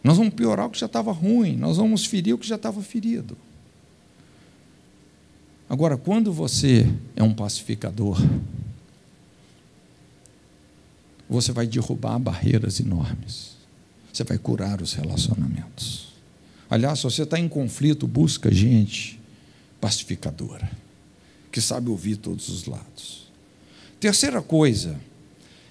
[0.02, 2.82] Nós vamos piorar o que já estava ruim, nós vamos ferir o que já estava
[2.82, 3.38] ferido.
[5.70, 8.20] Agora, quando você é um pacificador,
[11.30, 13.54] você vai derrubar barreiras enormes.
[14.12, 16.08] Você vai curar os relacionamentos.
[16.68, 19.20] Aliás, se você está em conflito, busca gente
[19.80, 20.68] pacificadora,
[21.56, 23.28] que sabe ouvir todos os lados.
[23.98, 25.00] Terceira coisa,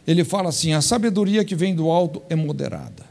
[0.08, 3.06] ele fala assim: a sabedoria que vem do alto é moderada.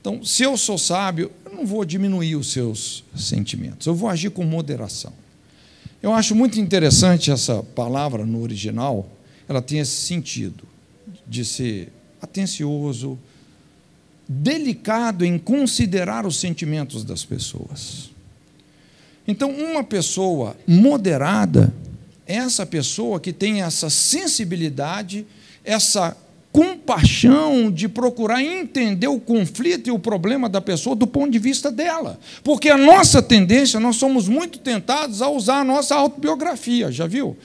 [0.00, 4.30] Então, se eu sou sábio, eu não vou diminuir os seus sentimentos, eu vou agir
[4.30, 5.12] com moderação.
[6.02, 9.08] Eu acho muito interessante essa palavra no original,
[9.48, 10.64] ela tem esse sentido
[11.24, 13.16] de ser atencioso,
[14.28, 18.10] delicado em considerar os sentimentos das pessoas.
[19.28, 21.72] Então, uma pessoa moderada
[22.26, 25.26] essa pessoa que tem essa sensibilidade,
[25.64, 26.16] essa
[26.54, 31.68] compaixão de procurar entender o conflito e o problema da pessoa do ponto de vista
[31.68, 32.18] dela.
[32.44, 37.36] Porque a nossa tendência, nós somos muito tentados a usar a nossa autobiografia, já viu?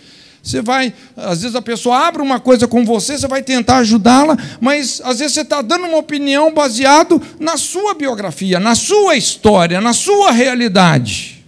[0.44, 4.38] Você vai, às vezes a pessoa abre uma coisa com você, você vai tentar ajudá-la,
[4.62, 9.82] mas às vezes você está dando uma opinião baseado na sua biografia, na sua história,
[9.82, 11.39] na sua realidade.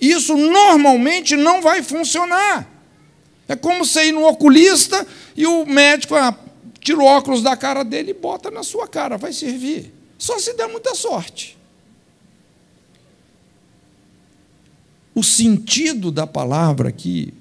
[0.00, 2.68] Isso normalmente não vai funcionar.
[3.46, 6.34] É como você ir no oculista e o médico ah,
[6.80, 9.92] tira o óculos da cara dele e bota na sua cara, vai servir.
[10.16, 11.58] Só se der muita sorte.
[15.14, 17.34] O sentido da palavra aqui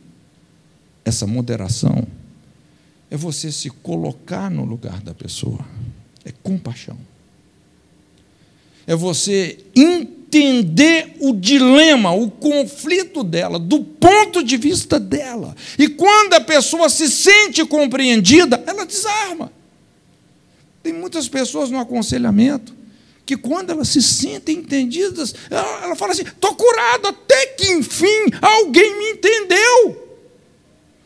[1.05, 2.05] essa moderação
[3.09, 5.65] é você se colocar no lugar da pessoa,
[6.25, 6.97] é compaixão.
[8.85, 10.18] É você entender
[11.19, 15.55] o dilema, o conflito dela, do ponto de vista dela.
[15.77, 19.51] E quando a pessoa se sente compreendida, ela desarma.
[20.83, 22.73] Tem muitas pessoas no aconselhamento
[23.25, 28.25] que quando elas se sentem entendidas, ela, ela fala assim: estou curado, até que enfim
[28.41, 30.09] alguém me entendeu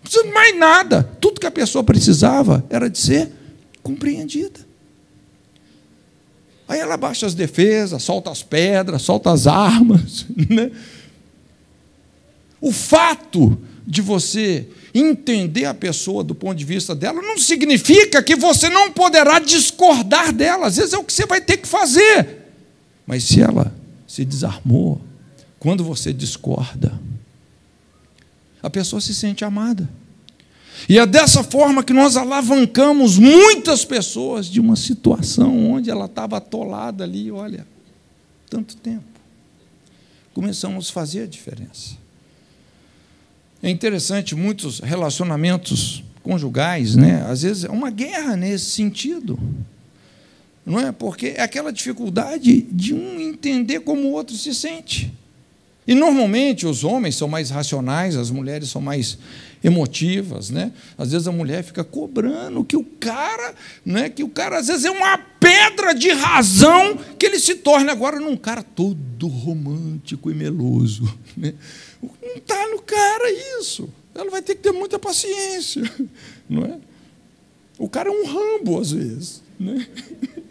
[0.03, 1.03] precisa de mais nada.
[1.19, 3.31] Tudo que a pessoa precisava era de ser
[3.81, 4.62] compreendida.
[6.67, 10.25] Aí ela baixa as defesas, solta as pedras, solta as armas.
[10.49, 10.71] Né?
[12.61, 18.35] O fato de você entender a pessoa do ponto de vista dela não significa que
[18.35, 20.67] você não poderá discordar dela.
[20.67, 22.43] Às vezes é o que você vai ter que fazer.
[23.05, 23.73] Mas se ela
[24.07, 25.01] se desarmou,
[25.59, 26.97] quando você discorda,
[28.61, 29.89] a pessoa se sente amada.
[30.87, 36.37] E é dessa forma que nós alavancamos muitas pessoas de uma situação onde ela estava
[36.37, 37.65] atolada ali, olha,
[38.49, 39.03] tanto tempo.
[40.33, 41.97] Começamos a fazer a diferença.
[43.61, 47.25] É interessante, muitos relacionamentos conjugais, né?
[47.29, 49.39] às vezes é uma guerra nesse sentido.
[50.65, 50.91] Não é?
[50.91, 55.13] Porque é aquela dificuldade de um entender como o outro se sente.
[55.85, 59.17] E normalmente os homens são mais racionais, as mulheres são mais
[59.63, 60.71] emotivas, né?
[60.97, 64.83] Às vezes a mulher fica cobrando que o cara, né, que o cara às vezes
[64.85, 70.33] é uma pedra de razão que ele se torne agora num cara todo romântico e
[70.33, 71.03] meloso,
[71.35, 71.53] né?
[72.01, 73.89] Não está no cara isso.
[74.13, 75.81] Ela vai ter que ter muita paciência,
[76.49, 76.77] não é?
[77.77, 79.87] O cara é um rambo às vezes, né?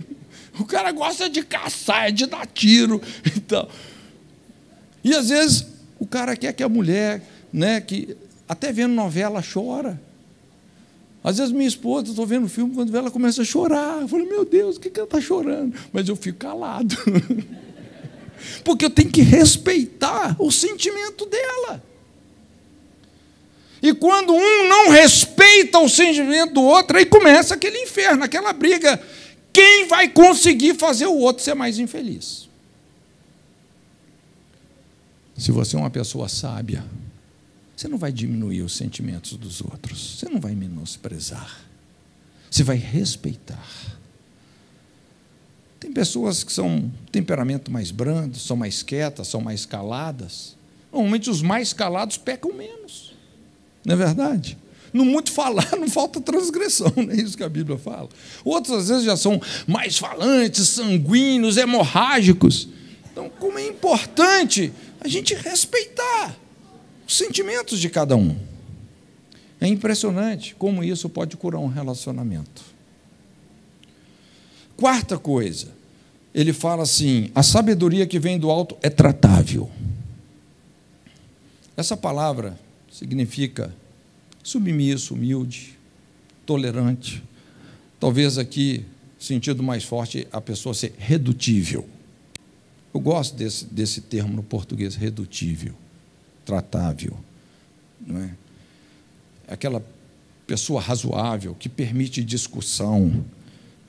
[0.59, 3.71] O cara gosta de caçar, de dar tiro e tal.
[5.05, 5.67] E às vezes
[5.99, 8.17] o cara quer que a mulher, né, que
[8.49, 10.01] até vendo novela chora.
[11.25, 14.01] Às vezes minha esposa, estou vendo filme, quando vê ela começa a chorar.
[14.01, 15.75] Eu falo, meu Deus, o que, que ela está chorando?
[15.93, 16.97] Mas eu fico calado.
[18.65, 21.83] Porque eu tenho que respeitar o sentimento dela.
[23.81, 29.01] E quando um não respeita o sentimento do outro, aí começa aquele inferno, aquela briga.
[29.53, 32.49] Quem vai conseguir fazer o outro ser mais infeliz?
[35.43, 36.85] Se você é uma pessoa sábia,
[37.75, 41.63] você não vai diminuir os sentimentos dos outros, você não vai menosprezar,
[42.49, 43.67] você vai respeitar.
[45.81, 50.57] Tem pessoas que são temperamento mais brando, são mais quietas, são mais caladas.
[50.93, 53.13] Normalmente os mais calados pecam menos.
[53.85, 54.57] Não é verdade?
[54.93, 58.09] No muito falar não falta transgressão, não é isso que a Bíblia fala.
[58.45, 62.69] Outros às vezes já são mais falantes, sanguíneos, hemorrágicos.
[63.11, 64.73] Então, como é importante
[65.03, 66.37] a gente respeitar
[67.07, 68.37] os sentimentos de cada um.
[69.61, 72.63] É impressionante como isso pode curar um relacionamento.
[74.77, 75.69] Quarta coisa,
[76.35, 79.71] ele fala assim: a sabedoria que vem do alto é tratável.
[81.77, 82.59] Essa palavra
[82.91, 83.75] significa
[84.43, 85.79] submisso, humilde,
[86.45, 87.23] tolerante.
[87.99, 88.85] Talvez aqui
[89.19, 91.89] sentido mais forte, a pessoa ser redutível.
[92.93, 95.75] Eu gosto desse, desse termo no português, redutível,
[96.45, 97.17] tratável.
[98.01, 98.31] Não é?
[99.49, 99.83] Aquela
[100.47, 103.25] pessoa razoável, que permite discussão.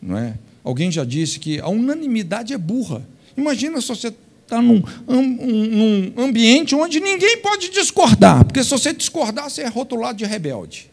[0.01, 0.37] Não é?
[0.63, 3.05] Alguém já disse que a unanimidade é burra.
[3.35, 9.49] Imagina se você está num, num ambiente onde ninguém pode discordar, porque se você discordar,
[9.49, 10.89] você é rotulado de rebelde.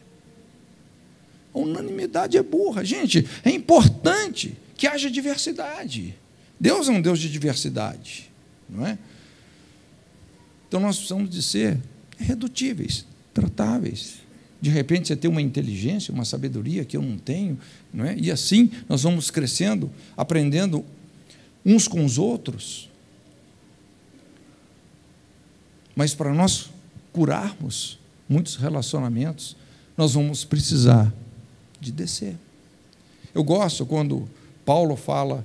[1.53, 2.83] A unanimidade é burra.
[2.83, 6.15] Gente, é importante que haja diversidade.
[6.61, 8.29] Deus é um Deus de diversidade,
[8.69, 8.95] não é?
[10.67, 11.79] Então nós precisamos de ser
[12.19, 13.03] redutíveis,
[13.33, 14.17] tratáveis.
[14.61, 17.57] De repente você tem uma inteligência, uma sabedoria que eu não tenho,
[17.91, 18.15] não é?
[18.15, 20.85] E assim nós vamos crescendo, aprendendo
[21.65, 22.87] uns com os outros.
[25.95, 26.69] Mas para nós
[27.11, 27.97] curarmos
[28.29, 29.57] muitos relacionamentos,
[29.97, 31.11] nós vamos precisar
[31.79, 32.35] de descer.
[33.33, 34.29] Eu gosto quando
[34.63, 35.43] Paulo fala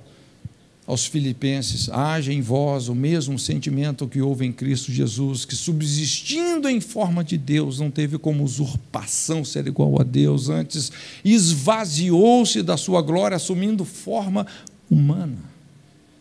[0.86, 6.68] aos filipenses: haja em vós o mesmo sentimento que houve em Cristo Jesus, que subsistindo
[6.68, 10.92] em forma de Deus, não teve como usurpação ser igual a Deus, antes
[11.24, 14.46] esvaziou-se da sua glória, assumindo forma
[14.90, 15.56] humana.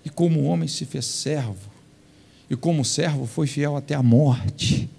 [0.03, 1.69] E como homem se fez servo,
[2.49, 4.89] e como servo foi fiel até a morte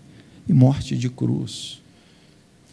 [0.49, 1.81] e morte de cruz.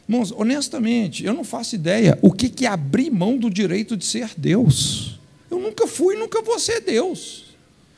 [0.07, 4.31] Irmãos, honestamente, eu não faço ideia o que é abrir mão do direito de ser
[4.35, 5.12] Deus.
[5.53, 7.43] Eu nunca fui, nunca vou ser Deus.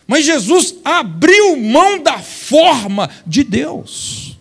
[0.06, 4.38] Mas Jesus abriu mão da forma de Deus.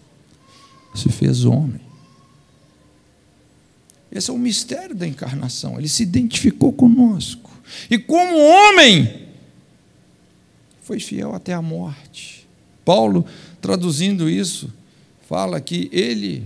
[0.96, 1.80] Se fez homem.
[4.10, 5.78] Esse é o mistério da encarnação.
[5.78, 7.52] Ele se identificou conosco.
[7.88, 9.28] E como homem,
[10.82, 12.48] foi fiel até a morte.
[12.84, 13.24] Paulo,
[13.60, 14.72] traduzindo isso,
[15.28, 16.44] fala que ele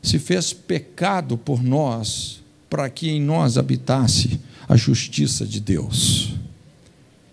[0.00, 2.40] se fez pecado por nós,
[2.70, 6.34] para que em nós habitasse a justiça de Deus.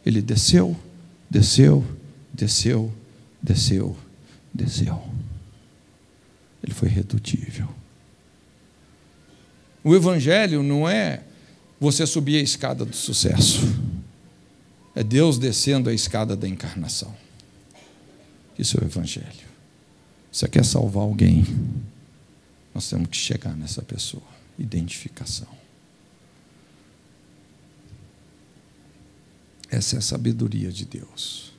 [0.05, 0.77] Ele desceu,
[1.29, 1.85] desceu,
[2.33, 2.91] desceu,
[3.41, 3.95] desceu,
[4.53, 5.01] desceu.
[6.63, 7.67] Ele foi redutível.
[9.83, 11.23] O Evangelho não é
[11.79, 13.61] você subir a escada do sucesso,
[14.95, 17.15] é Deus descendo a escada da encarnação.
[18.59, 19.49] Isso é o Evangelho.
[20.31, 21.45] Você quer salvar alguém?
[22.73, 24.23] Nós temos que chegar nessa pessoa.
[24.59, 25.60] Identificação.
[29.71, 31.53] Essa é a sabedoria de Deus.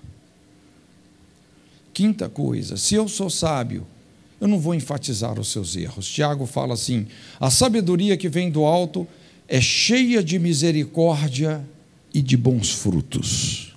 [1.95, 3.87] Quinta coisa, se eu sou sábio,
[4.39, 6.07] eu não vou enfatizar os seus erros.
[6.07, 7.07] Tiago fala assim:
[7.41, 9.09] a sabedoria que vem do alto
[9.49, 11.67] é cheia de misericórdia
[12.13, 13.75] e de bons frutos.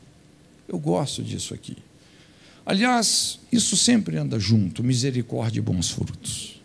[0.68, 1.78] Eu gosto disso aqui.
[2.66, 6.62] Aliás, isso sempre anda junto, misericórdia e bons frutos.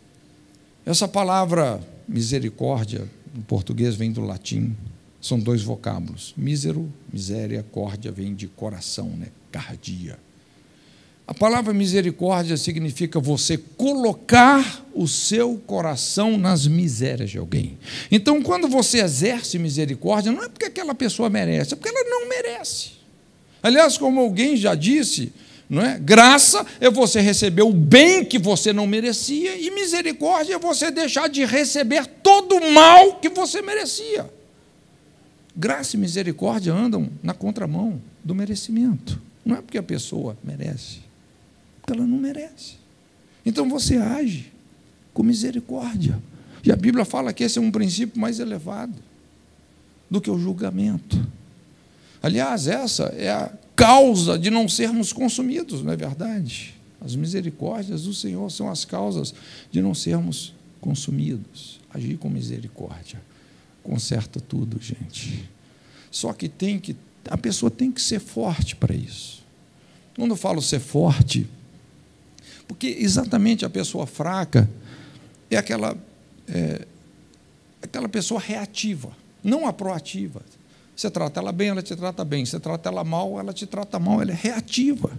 [0.84, 4.74] Essa palavra misericórdia, em português, vem do latim,
[5.20, 6.34] são dois vocábulos.
[6.36, 9.28] Mísero, miséria, córdia vem de coração, né?
[9.50, 10.18] cardia.
[11.26, 17.78] A palavra misericórdia significa você colocar o seu coração nas misérias de alguém.
[18.10, 22.28] Então, quando você exerce misericórdia, não é porque aquela pessoa merece, é porque ela não
[22.28, 22.92] merece.
[23.62, 25.32] Aliás, como alguém já disse,
[25.68, 26.00] não é?
[26.00, 31.28] Graça é você receber o bem que você não merecia, e misericórdia é você deixar
[31.28, 34.28] de receber todo o mal que você merecia.
[35.60, 39.20] Graça e misericórdia andam na contramão do merecimento.
[39.44, 41.00] Não é porque a pessoa merece,
[41.82, 42.76] porque ela não merece.
[43.44, 44.50] Então você age
[45.12, 46.18] com misericórdia.
[46.64, 48.94] E a Bíblia fala que esse é um princípio mais elevado
[50.10, 51.22] do que o julgamento.
[52.22, 56.74] Aliás, essa é a causa de não sermos consumidos, não é verdade?
[57.02, 59.34] As misericórdias do Senhor são as causas
[59.70, 61.78] de não sermos consumidos.
[61.92, 63.20] Agir com misericórdia
[63.82, 65.48] conserta tudo, gente.
[66.10, 66.96] Só que tem que
[67.28, 69.42] a pessoa tem que ser forte para isso.
[70.16, 71.46] Quando eu falo ser forte,
[72.66, 74.68] porque exatamente a pessoa fraca
[75.50, 75.96] é aquela
[76.48, 76.86] é,
[77.82, 80.42] aquela pessoa reativa, não a proativa.
[81.00, 82.44] Você trata ela bem, ela te trata bem.
[82.44, 84.20] Você trata ela mal, ela te trata mal.
[84.20, 85.10] Ela é reativa.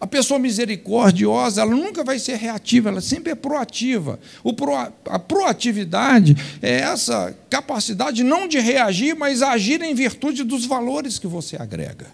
[0.00, 4.18] A pessoa misericordiosa, ela nunca vai ser reativa, ela sempre é proativa.
[4.56, 11.18] Pro, a proatividade é essa capacidade não de reagir, mas agir em virtude dos valores
[11.18, 12.06] que você agrega.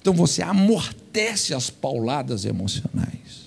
[0.00, 3.42] Então você amortece as pauladas emocionais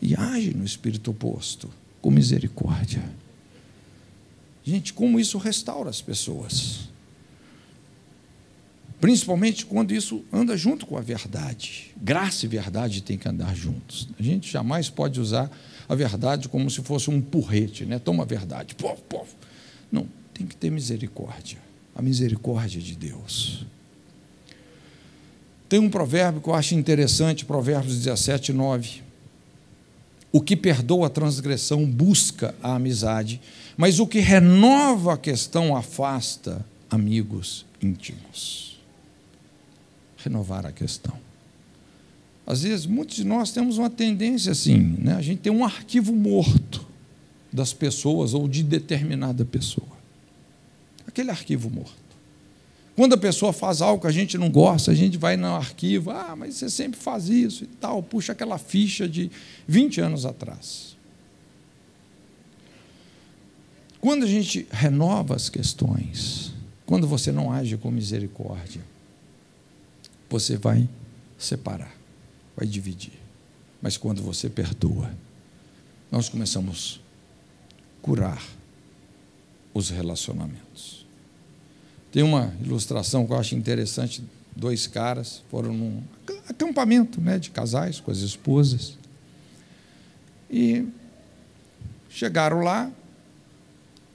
[0.00, 1.68] e age no espírito oposto,
[2.00, 3.02] com misericórdia.
[4.64, 6.88] Gente, como isso restaura as pessoas
[9.00, 11.92] principalmente quando isso anda junto com a verdade.
[11.96, 14.08] Graça e verdade têm que andar juntos.
[14.18, 15.50] A gente jamais pode usar
[15.88, 17.98] a verdade como se fosse um porrete, né?
[17.98, 19.34] Toma a verdade, pof, pof.
[19.90, 21.66] Não, tem que ter misericórdia
[21.96, 23.64] a misericórdia de Deus.
[25.66, 29.02] Tem um provérbio que eu acho interessante, Provérbios 17, 9.
[30.30, 33.40] O que perdoa a transgressão busca a amizade,
[33.76, 38.75] mas o que renova a questão afasta amigos íntimos.
[40.26, 41.16] Renovar a questão.
[42.44, 45.14] Às vezes, muitos de nós temos uma tendência assim, né?
[45.14, 46.84] a gente tem um arquivo morto
[47.52, 49.86] das pessoas ou de determinada pessoa.
[51.06, 51.94] Aquele arquivo morto.
[52.96, 56.10] Quando a pessoa faz algo que a gente não gosta, a gente vai no arquivo,
[56.10, 59.30] ah, mas você sempre faz isso e tal, puxa aquela ficha de
[59.68, 60.96] 20 anos atrás.
[64.00, 66.52] Quando a gente renova as questões,
[66.84, 68.82] quando você não age com misericórdia,
[70.28, 70.88] você vai
[71.38, 71.94] separar,
[72.56, 73.12] vai dividir.
[73.80, 75.10] Mas quando você perdoa,
[76.10, 77.00] nós começamos
[77.70, 78.42] a curar
[79.74, 81.06] os relacionamentos.
[82.10, 84.22] Tem uma ilustração que eu acho interessante:
[84.54, 86.02] dois caras foram num
[86.48, 88.96] acampamento né, de casais com as esposas.
[90.50, 90.86] E
[92.08, 92.90] chegaram lá,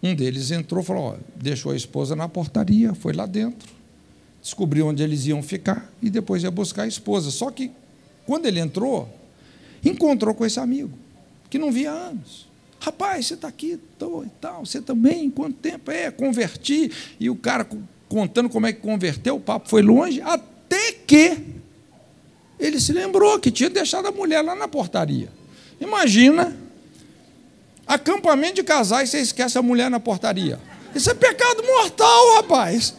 [0.01, 3.71] um deles entrou, falou, ó, deixou a esposa na portaria, foi lá dentro,
[4.41, 7.29] descobriu onde eles iam ficar e depois ia buscar a esposa.
[7.29, 7.71] Só que
[8.25, 9.07] quando ele entrou,
[9.83, 10.91] encontrou com esse amigo,
[11.49, 12.47] que não via há anos.
[12.79, 15.29] Rapaz, você está aqui tô, e tal, você também?
[15.29, 15.91] Quanto tempo?
[15.91, 16.91] É, converti.
[17.19, 17.67] E o cara
[18.09, 21.37] contando como é que converteu, o papo foi longe, até que
[22.59, 25.29] ele se lembrou que tinha deixado a mulher lá na portaria.
[25.79, 26.55] Imagina,
[27.87, 30.59] acampamento de casais, você esquece a mulher na portaria.
[30.93, 32.95] Isso é pecado mortal, rapaz.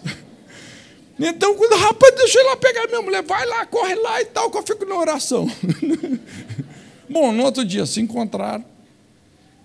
[1.24, 4.24] Então, quando, rapaz, deixa eu ir lá pegar minha mulher, vai lá, corre lá e
[4.24, 5.48] tal, que eu fico na oração.
[7.08, 8.64] Bom, no outro dia se encontraram.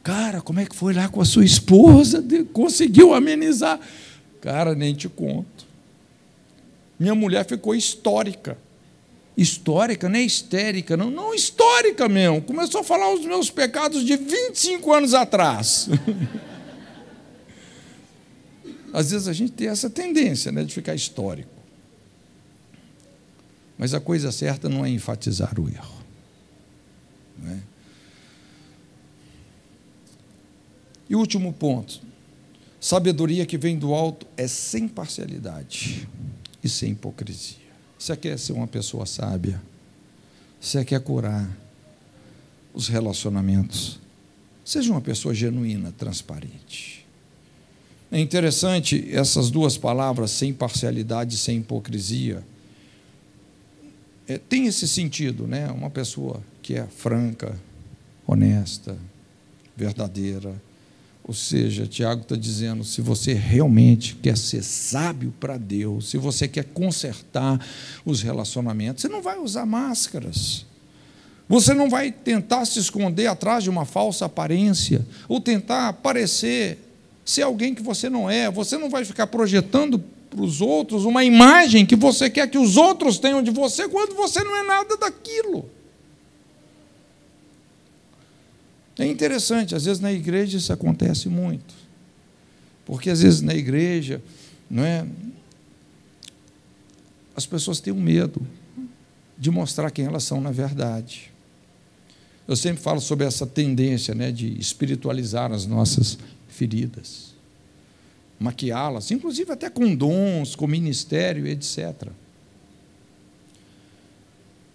[0.04, 2.24] Cara, como é que foi lá com a sua esposa?
[2.54, 3.80] Conseguiu amenizar?
[4.40, 5.66] Cara, nem te conto.
[7.00, 8.56] Minha mulher ficou histórica.
[9.36, 12.42] Histórica, nem histérica, não, não histórica mesmo.
[12.42, 15.90] Começou a falar os meus pecados de 25 anos atrás.
[18.98, 21.52] Às vezes a gente tem essa tendência né, de ficar histórico.
[23.78, 26.04] Mas a coisa certa não é enfatizar o erro.
[27.46, 27.60] É?
[31.08, 32.02] E último ponto:
[32.82, 36.10] sabedoria que vem do alto é sem parcialidade
[36.64, 37.68] e sem hipocrisia.
[38.00, 39.62] Você quer ser uma pessoa sábia?
[40.60, 41.48] Você quer curar
[42.74, 44.00] os relacionamentos?
[44.66, 46.97] Seja uma pessoa genuína, transparente.
[48.12, 52.44] É interessante essas duas palavras, sem parcialidade sem hipocrisia.
[54.28, 55.70] É, tem esse sentido, né?
[55.72, 57.58] Uma pessoa que é franca,
[58.26, 58.98] honesta,
[59.76, 60.56] verdadeira,
[61.28, 66.48] ou seja, Tiago está dizendo: se você realmente quer ser sábio para Deus, se você
[66.48, 67.60] quer consertar
[68.06, 70.66] os relacionamentos, você não vai usar máscaras.
[71.50, 76.87] Você não vai tentar se esconder atrás de uma falsa aparência, ou tentar parecer
[77.28, 78.50] ser alguém que você não é.
[78.50, 82.78] Você não vai ficar projetando para os outros uma imagem que você quer que os
[82.78, 85.70] outros tenham de você, quando você não é nada daquilo.
[88.98, 91.76] É interessante, às vezes na igreja isso acontece muito.
[92.86, 94.22] Porque às vezes na igreja,
[94.70, 95.06] não é?
[97.36, 98.42] As pessoas têm um medo
[99.38, 101.32] de mostrar quem elas são na verdade.
[102.48, 106.18] Eu sempre falo sobre essa tendência né, de espiritualizar as nossas
[106.58, 107.36] feridas,
[108.40, 112.10] maquiá-las, inclusive até com dons, com ministério, etc.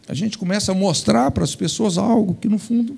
[0.09, 2.97] A gente começa a mostrar para as pessoas algo que, no fundo,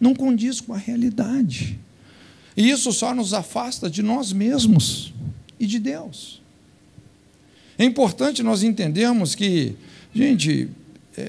[0.00, 1.78] não condiz com a realidade.
[2.56, 5.12] E isso só nos afasta de nós mesmos
[5.58, 6.42] e de Deus.
[7.78, 9.74] É importante nós entendermos que,
[10.14, 10.68] gente,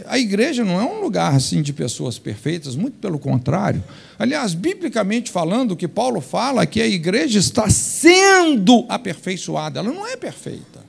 [0.07, 3.83] a igreja não é um lugar assim de pessoas perfeitas, muito pelo contrário.
[4.17, 9.91] Aliás, biblicamente falando, o que Paulo fala é que a igreja está sendo aperfeiçoada, ela
[9.91, 10.83] não é perfeita.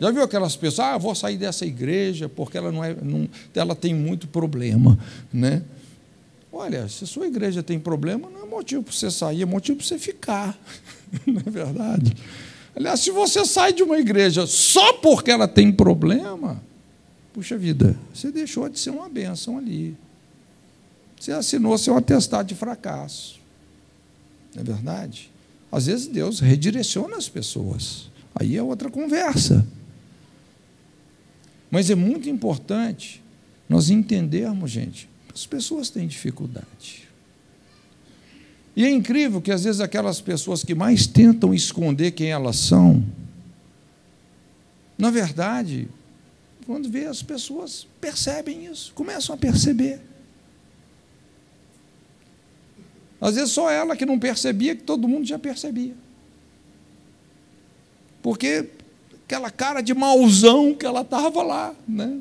[0.00, 3.76] Já viu aquelas pessoas, ah, vou sair dessa igreja porque ela não é, não, ela
[3.76, 4.98] tem muito problema,
[5.32, 5.62] né?
[6.52, 9.78] Olha, se a sua igreja tem problema, não é motivo para você sair, é motivo
[9.78, 10.58] para você ficar.
[11.26, 12.16] não é verdade?
[12.76, 16.60] Aliás, se você sai de uma igreja só porque ela tem problema,
[17.34, 19.96] puxa vida, você deixou de ser uma bênção ali.
[21.18, 23.40] Você assinou seu atestado de fracasso.
[24.54, 25.30] Não é verdade?
[25.70, 28.08] Às vezes Deus redireciona as pessoas.
[28.36, 29.66] Aí é outra conversa.
[31.68, 33.20] Mas é muito importante
[33.68, 37.08] nós entendermos, gente, as pessoas têm dificuldade.
[38.76, 43.04] E é incrível que às vezes aquelas pessoas que mais tentam esconder quem elas são,
[44.96, 45.88] na verdade,
[46.66, 50.00] quando vê as pessoas percebem isso, começam a perceber.
[53.20, 55.94] Às vezes só ela que não percebia, que todo mundo já percebia.
[58.22, 58.70] Porque
[59.24, 62.20] aquela cara de mauzão que ela estava lá, né?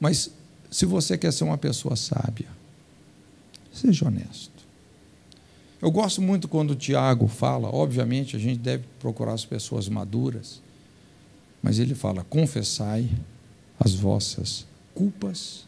[0.00, 0.30] Mas
[0.70, 2.48] se você quer ser uma pessoa sábia,
[3.72, 4.52] seja honesto.
[5.80, 10.60] Eu gosto muito quando o Tiago fala, obviamente a gente deve procurar as pessoas maduras,
[11.64, 13.08] mas ele fala: confessai
[13.80, 15.64] as vossas culpas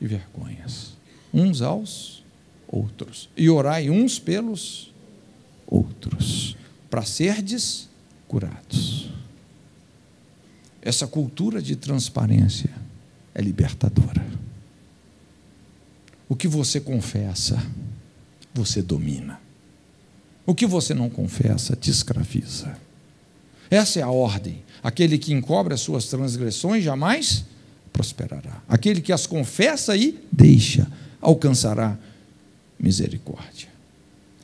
[0.00, 0.94] e vergonhas,
[1.32, 2.24] uns aos
[2.66, 4.92] outros, e orai uns pelos
[5.64, 6.56] outros,
[6.90, 7.88] para serdes
[8.26, 9.08] curados.
[10.82, 12.70] Essa cultura de transparência
[13.32, 14.26] é libertadora.
[16.28, 17.64] O que você confessa,
[18.52, 19.40] você domina.
[20.44, 22.76] O que você não confessa, te escraviza.
[23.70, 24.65] Essa é a ordem.
[24.82, 27.44] Aquele que encobre as suas transgressões jamais
[27.92, 28.62] prosperará.
[28.68, 30.86] Aquele que as confessa e deixa,
[31.20, 31.98] alcançará
[32.78, 33.68] misericórdia.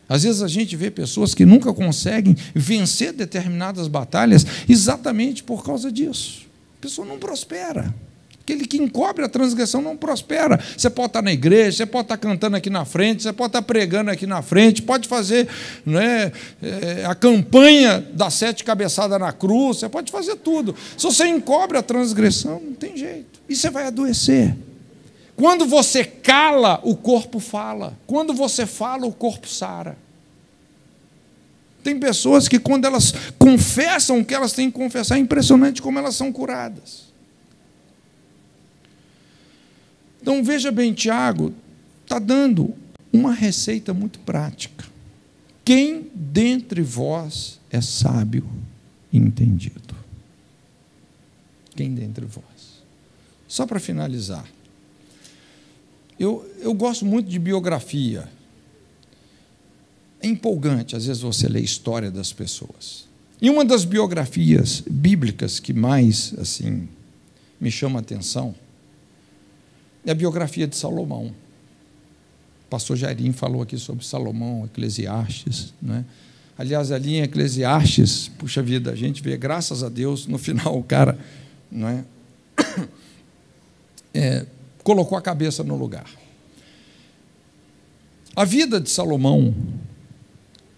[0.08, 5.90] Às vezes a gente vê pessoas que nunca conseguem vencer determinadas batalhas exatamente por causa
[5.90, 6.46] disso.
[6.78, 7.94] A pessoa não prospera.
[8.42, 10.58] Aquele que encobre a transgressão não prospera.
[10.76, 13.62] Você pode estar na igreja, você pode estar cantando aqui na frente, você pode estar
[13.62, 15.48] pregando aqui na frente, pode fazer
[15.86, 20.74] né, é, a campanha das sete cabeçadas na cruz, você pode fazer tudo.
[20.98, 23.40] Se você encobre a transgressão, não tem jeito.
[23.48, 24.56] E você vai adoecer.
[25.36, 27.96] Quando você cala, o corpo fala.
[28.08, 29.96] Quando você fala, o corpo sara.
[31.84, 35.96] Tem pessoas que, quando elas confessam o que elas têm que confessar, é impressionante como
[35.96, 37.11] elas são curadas.
[40.22, 41.52] Então veja bem, Tiago
[42.04, 42.72] está dando
[43.12, 44.86] uma receita muito prática.
[45.64, 48.48] Quem dentre vós é sábio
[49.12, 49.94] e entendido?
[51.74, 52.44] Quem dentre vós?
[53.48, 54.46] Só para finalizar.
[56.18, 58.28] Eu, eu gosto muito de biografia.
[60.20, 63.06] É empolgante, às vezes, você lê a história das pessoas.
[63.40, 66.88] E uma das biografias bíblicas que mais assim
[67.60, 68.54] me chama a atenção
[70.04, 71.26] é a biografia de Salomão.
[72.66, 75.72] O pastor Jairim falou aqui sobre Salomão, Eclesiastes.
[75.80, 76.04] Né?
[76.56, 80.82] Aliás, ali em Eclesiastes, puxa vida, a gente vê, graças a Deus, no final o
[80.82, 81.18] cara
[81.70, 82.04] não é,
[84.14, 84.46] é
[84.82, 86.06] colocou a cabeça no lugar.
[88.34, 89.54] A vida de Salomão,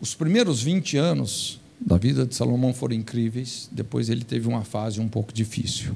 [0.01, 5.01] os primeiros 20 anos da vida de Salomão foram incríveis, depois ele teve uma fase
[5.01, 5.95] um pouco difícil.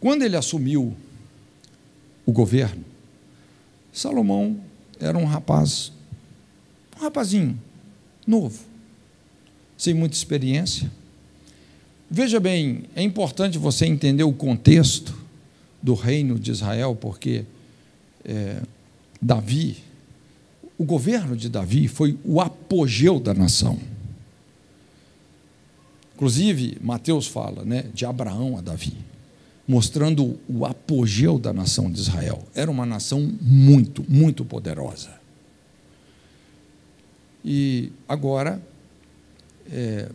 [0.00, 0.96] Quando ele assumiu
[2.24, 2.82] o governo,
[3.92, 4.58] Salomão
[4.98, 5.92] era um rapaz,
[6.96, 7.58] um rapazinho,
[8.26, 8.58] novo,
[9.76, 10.90] sem muita experiência.
[12.10, 15.16] Veja bem, é importante você entender o contexto
[15.82, 17.44] do reino de Israel, porque
[18.24, 18.62] é,
[19.20, 19.78] Davi,
[20.78, 23.78] o governo de Davi foi o apogeu da nação.
[26.14, 29.09] Inclusive, Mateus fala né, de Abraão a Davi
[29.70, 32.42] mostrando o apogeu da nação de Israel.
[32.56, 35.12] Era uma nação muito, muito poderosa.
[37.44, 38.60] E agora,
[39.70, 40.10] é,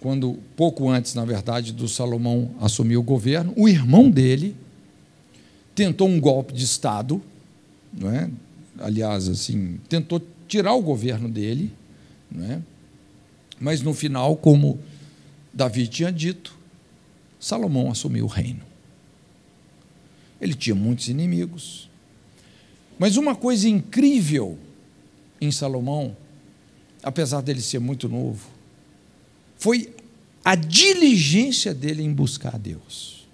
[0.00, 4.56] quando pouco antes, na verdade, do Salomão assumir o governo, o irmão dele
[5.72, 7.22] tentou um golpe de Estado,
[7.96, 8.28] não é?
[8.80, 11.72] aliás, assim, tentou tirar o governo dele,
[12.28, 12.60] não é?
[13.60, 14.80] mas no final, como
[15.54, 16.58] Davi tinha dito,
[17.40, 18.60] Salomão assumiu o reino.
[20.40, 21.88] Ele tinha muitos inimigos.
[22.98, 24.58] Mas uma coisa incrível
[25.40, 26.14] em Salomão,
[27.02, 28.46] apesar dele ser muito novo,
[29.58, 29.92] foi
[30.44, 33.26] a diligência dele em buscar a Deus.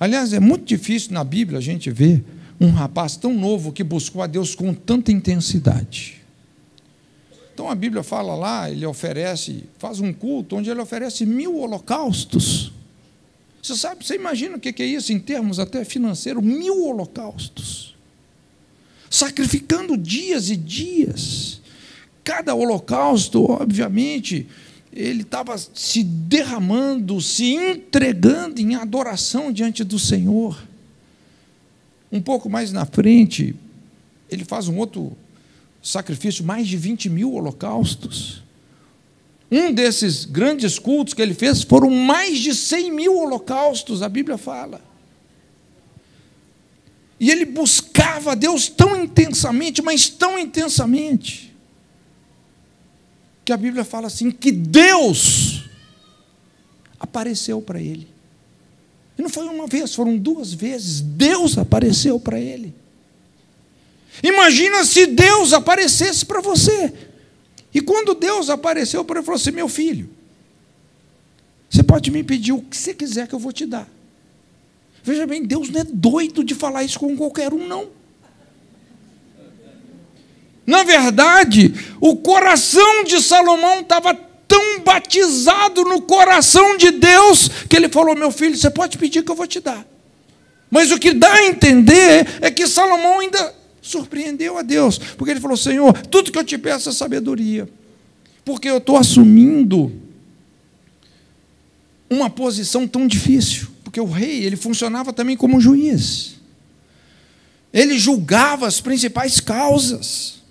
[0.00, 2.24] Aliás, é muito difícil na Bíblia a gente ver
[2.58, 6.22] um rapaz tão novo que buscou a Deus com tanta intensidade.
[7.52, 12.72] Então a Bíblia fala lá, ele oferece, faz um culto onde ele oferece mil holocaustos.
[13.68, 16.42] Você sabe, você imagina o que é isso em termos até financeiros?
[16.42, 17.94] Mil holocaustos.
[19.10, 21.60] Sacrificando dias e dias.
[22.24, 24.46] Cada holocausto, obviamente,
[24.90, 30.58] ele estava se derramando, se entregando em adoração diante do Senhor.
[32.10, 33.54] Um pouco mais na frente,
[34.30, 35.12] ele faz um outro
[35.82, 38.42] sacrifício, mais de 20 mil holocaustos.
[39.50, 44.36] Um desses grandes cultos que ele fez foram mais de 100 mil holocaustos, a Bíblia
[44.36, 44.80] fala.
[47.18, 51.54] E ele buscava Deus tão intensamente, mas tão intensamente,
[53.44, 55.64] que a Bíblia fala assim: que Deus
[57.00, 58.06] apareceu para ele.
[59.18, 61.00] E não foi uma vez, foram duas vezes.
[61.00, 62.72] Deus apareceu para ele.
[64.22, 66.92] Imagina se Deus aparecesse para você.
[67.72, 70.08] E quando Deus apareceu para ele, falou assim: Meu filho,
[71.68, 73.88] você pode me pedir o que você quiser que eu vou te dar.
[75.02, 77.88] Veja bem, Deus não é doido de falar isso com qualquer um, não.
[80.66, 87.88] Na verdade, o coração de Salomão estava tão batizado no coração de Deus que ele
[87.88, 89.86] falou: Meu filho, você pode pedir que eu vou te dar.
[90.70, 95.40] Mas o que dá a entender é que Salomão ainda surpreendeu a Deus, porque ele
[95.40, 97.68] falou: Senhor, tudo que eu te peço é sabedoria,
[98.44, 99.92] porque eu estou assumindo
[102.10, 106.34] uma posição tão difícil porque o rei ele funcionava também como juiz.
[107.72, 110.42] Ele julgava as principais causas.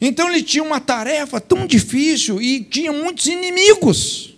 [0.00, 4.31] Então ele tinha uma tarefa tão difícil e tinha muitos inimigos.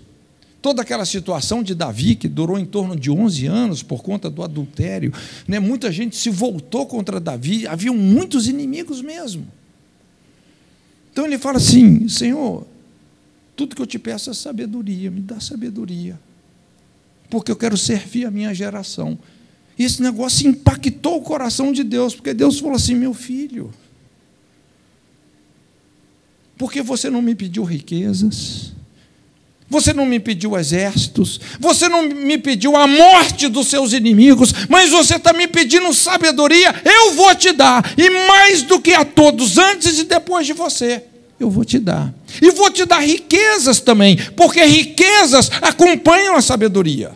[0.65, 4.43] Toda aquela situação de Davi, que durou em torno de 11 anos por conta do
[4.43, 5.12] adultério,
[5.47, 5.61] né?
[5.61, 9.47] muita gente se voltou contra Davi, havia muitos inimigos mesmo.
[11.12, 12.67] Então ele fala assim: Senhor,
[13.55, 16.19] tudo que eu te peço é sabedoria, me dá sabedoria
[17.35, 19.19] porque eu quero servir a minha geração.
[19.77, 23.73] E esse negócio impactou o coração de Deus, porque Deus falou assim: meu filho,
[26.57, 28.74] porque você não me pediu riquezas,
[29.69, 34.91] você não me pediu exércitos, você não me pediu a morte dos seus inimigos, mas
[34.91, 39.59] você está me pedindo sabedoria, eu vou te dar, e mais do que a todos,
[39.59, 41.05] antes e depois de você,
[41.41, 42.15] eu vou te dar.
[42.41, 47.12] E vou te dar riquezas também, porque riquezas acompanham a sabedoria.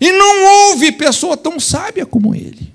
[0.00, 2.73] E não houve pessoa tão sábia como ele.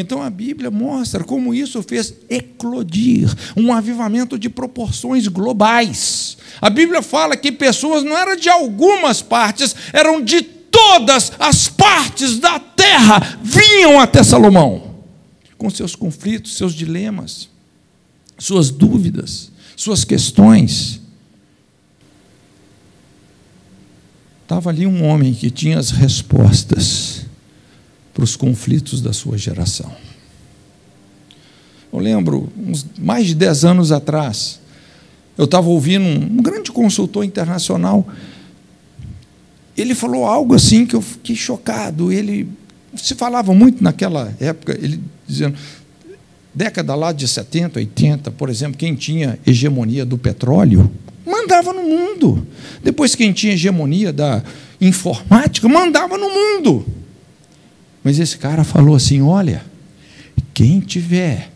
[0.00, 6.38] Então a Bíblia mostra como isso fez eclodir um avivamento de proporções globais.
[6.60, 12.38] A Bíblia fala que pessoas não eram de algumas partes, eram de todas as partes
[12.38, 15.02] da terra, vinham até Salomão,
[15.56, 17.48] com seus conflitos, seus dilemas,
[18.38, 21.00] suas dúvidas, suas questões.
[24.44, 27.17] Estava ali um homem que tinha as respostas
[28.18, 29.92] para os conflitos da sua geração.
[31.92, 34.58] Eu lembro, uns mais de dez anos atrás,
[35.36, 38.04] eu estava ouvindo um, um grande consultor internacional.
[39.76, 42.10] Ele falou algo assim que eu fiquei chocado.
[42.10, 42.48] Ele
[42.96, 45.56] se falava muito naquela época, ele dizendo,
[46.52, 50.90] década lá de 70, 80, por exemplo, quem tinha hegemonia do petróleo
[51.24, 52.44] mandava no mundo.
[52.82, 54.42] Depois, quem tinha hegemonia da
[54.80, 56.97] informática, mandava no mundo.
[58.08, 59.62] Mas esse cara falou assim: olha,
[60.54, 61.52] quem tiver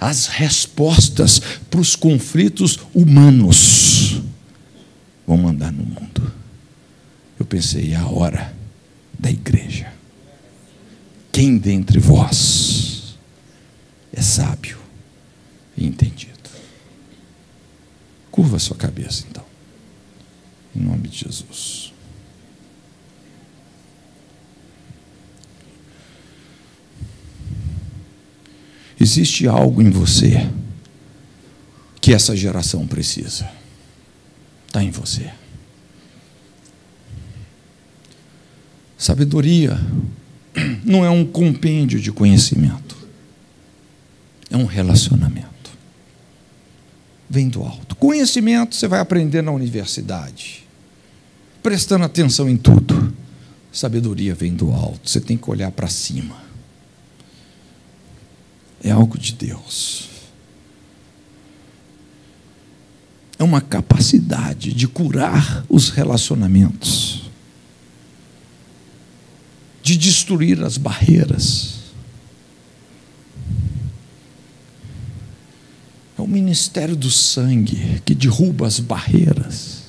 [0.00, 1.40] as respostas
[1.70, 4.20] para os conflitos humanos,
[5.24, 6.32] vão mandar no mundo.
[7.38, 8.52] Eu pensei, é a hora
[9.16, 9.92] da igreja.
[11.30, 13.16] Quem dentre vós
[14.12, 14.78] é sábio
[15.76, 16.50] e entendido?
[18.28, 19.44] Curva sua cabeça, então.
[20.74, 21.81] Em nome de Jesus.
[29.02, 30.48] Existe algo em você
[32.00, 33.50] que essa geração precisa.
[34.68, 35.28] Está em você.
[38.96, 39.76] Sabedoria
[40.84, 42.96] não é um compêndio de conhecimento,
[44.48, 45.52] é um relacionamento
[47.28, 47.96] vem do alto.
[47.96, 50.64] Conhecimento você vai aprender na universidade,
[51.62, 53.12] prestando atenção em tudo.
[53.72, 56.41] Sabedoria vem do alto, você tem que olhar para cima.
[58.82, 60.08] É algo de Deus.
[63.38, 67.30] É uma capacidade de curar os relacionamentos,
[69.82, 71.80] de destruir as barreiras.
[76.18, 79.82] É o ministério do sangue que derruba as barreiras.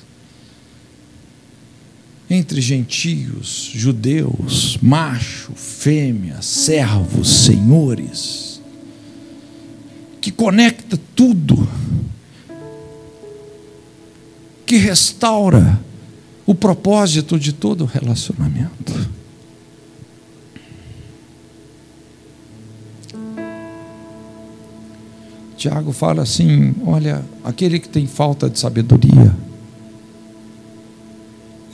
[2.28, 8.53] Entre gentios, judeus, macho, fêmea, servos, senhores,
[10.24, 11.68] que conecta tudo,
[14.64, 15.78] que restaura
[16.46, 19.10] o propósito de todo relacionamento.
[25.58, 29.36] Tiago fala assim: olha, aquele que tem falta de sabedoria,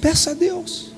[0.00, 0.90] peça a Deus.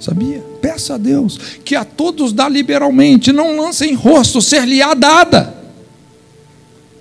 [0.00, 0.40] Sabia?
[0.60, 5.55] Peça a Deus que a todos dá liberalmente, não lancem rosto, ser-lhe-á dada.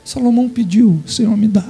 [0.06, 1.68] Salomão pediu, Senhor, me dá.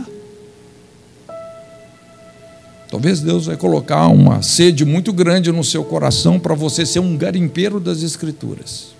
[2.92, 7.18] Talvez Deus vai colocar uma sede muito grande no seu coração para você ser um
[7.18, 8.94] garimpeiro das Escrituras.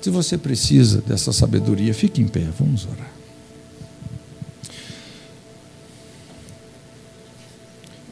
[0.00, 3.10] Se você precisa dessa sabedoria, fique em pé, vamos orar.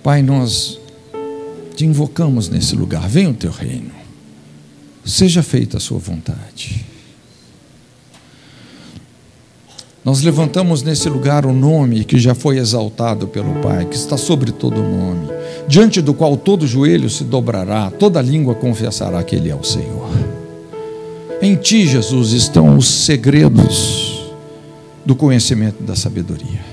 [0.02, 0.80] Pai, nós
[1.76, 4.01] te invocamos nesse lugar, venha o teu reino,
[5.04, 6.84] seja feita a sua vontade.
[10.04, 14.50] Nós levantamos nesse lugar o nome que já foi exaltado pelo Pai, que está sobre
[14.50, 15.28] todo nome,
[15.68, 20.10] diante do qual todo joelho se dobrará, toda língua confessará que Ele é o Senhor.
[21.40, 24.32] Em Ti, Jesus, estão os segredos
[25.04, 26.64] do conhecimento da sabedoria.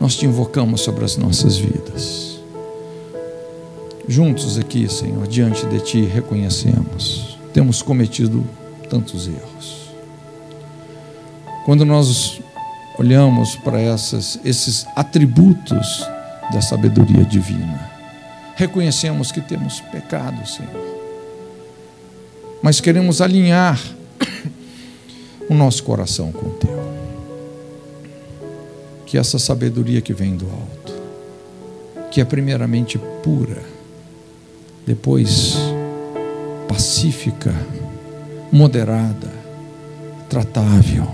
[0.00, 2.27] Nós te invocamos sobre as nossas vidas.
[4.08, 8.44] Juntos aqui, Senhor, diante de Ti, reconhecemos, temos cometido
[8.88, 9.90] tantos erros.
[11.66, 12.40] Quando nós
[12.98, 16.04] olhamos para essas, esses atributos
[16.52, 17.90] da sabedoria divina,
[18.56, 20.98] reconhecemos que temos pecado, Senhor
[22.62, 23.80] mas queremos alinhar
[25.48, 26.78] o nosso coração com o teu.
[29.06, 30.92] Que essa sabedoria que vem do alto,
[32.10, 33.62] que é primeiramente pura,
[34.88, 35.56] depois
[36.66, 37.54] pacífica,
[38.50, 39.30] moderada,
[40.28, 41.06] tratável,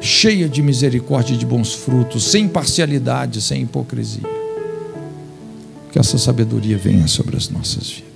[0.00, 4.22] cheia de misericórdia e de bons frutos, sem parcialidade, sem hipocrisia.
[5.92, 8.12] Que essa sabedoria venha sobre as nossas vidas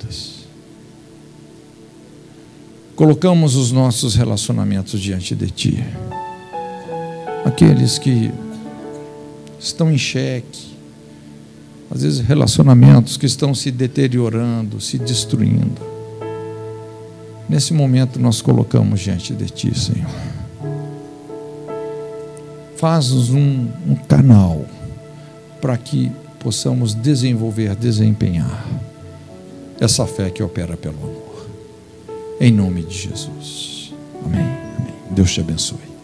[2.96, 5.84] colocamos os nossos relacionamentos diante de Ti.
[7.44, 8.32] Aqueles que
[9.60, 10.65] estão em xeque,
[11.90, 15.80] às vezes relacionamentos que estão se deteriorando, se destruindo.
[17.48, 20.10] Nesse momento nós colocamos diante de Ti, Senhor.
[22.76, 24.64] Faz-nos um, um canal
[25.60, 26.10] para que
[26.40, 28.64] possamos desenvolver, desempenhar
[29.80, 31.46] essa fé que opera pelo amor.
[32.40, 33.94] Em nome de Jesus.
[34.24, 34.40] Amém.
[34.40, 34.94] Amém.
[35.10, 35.95] Deus te abençoe.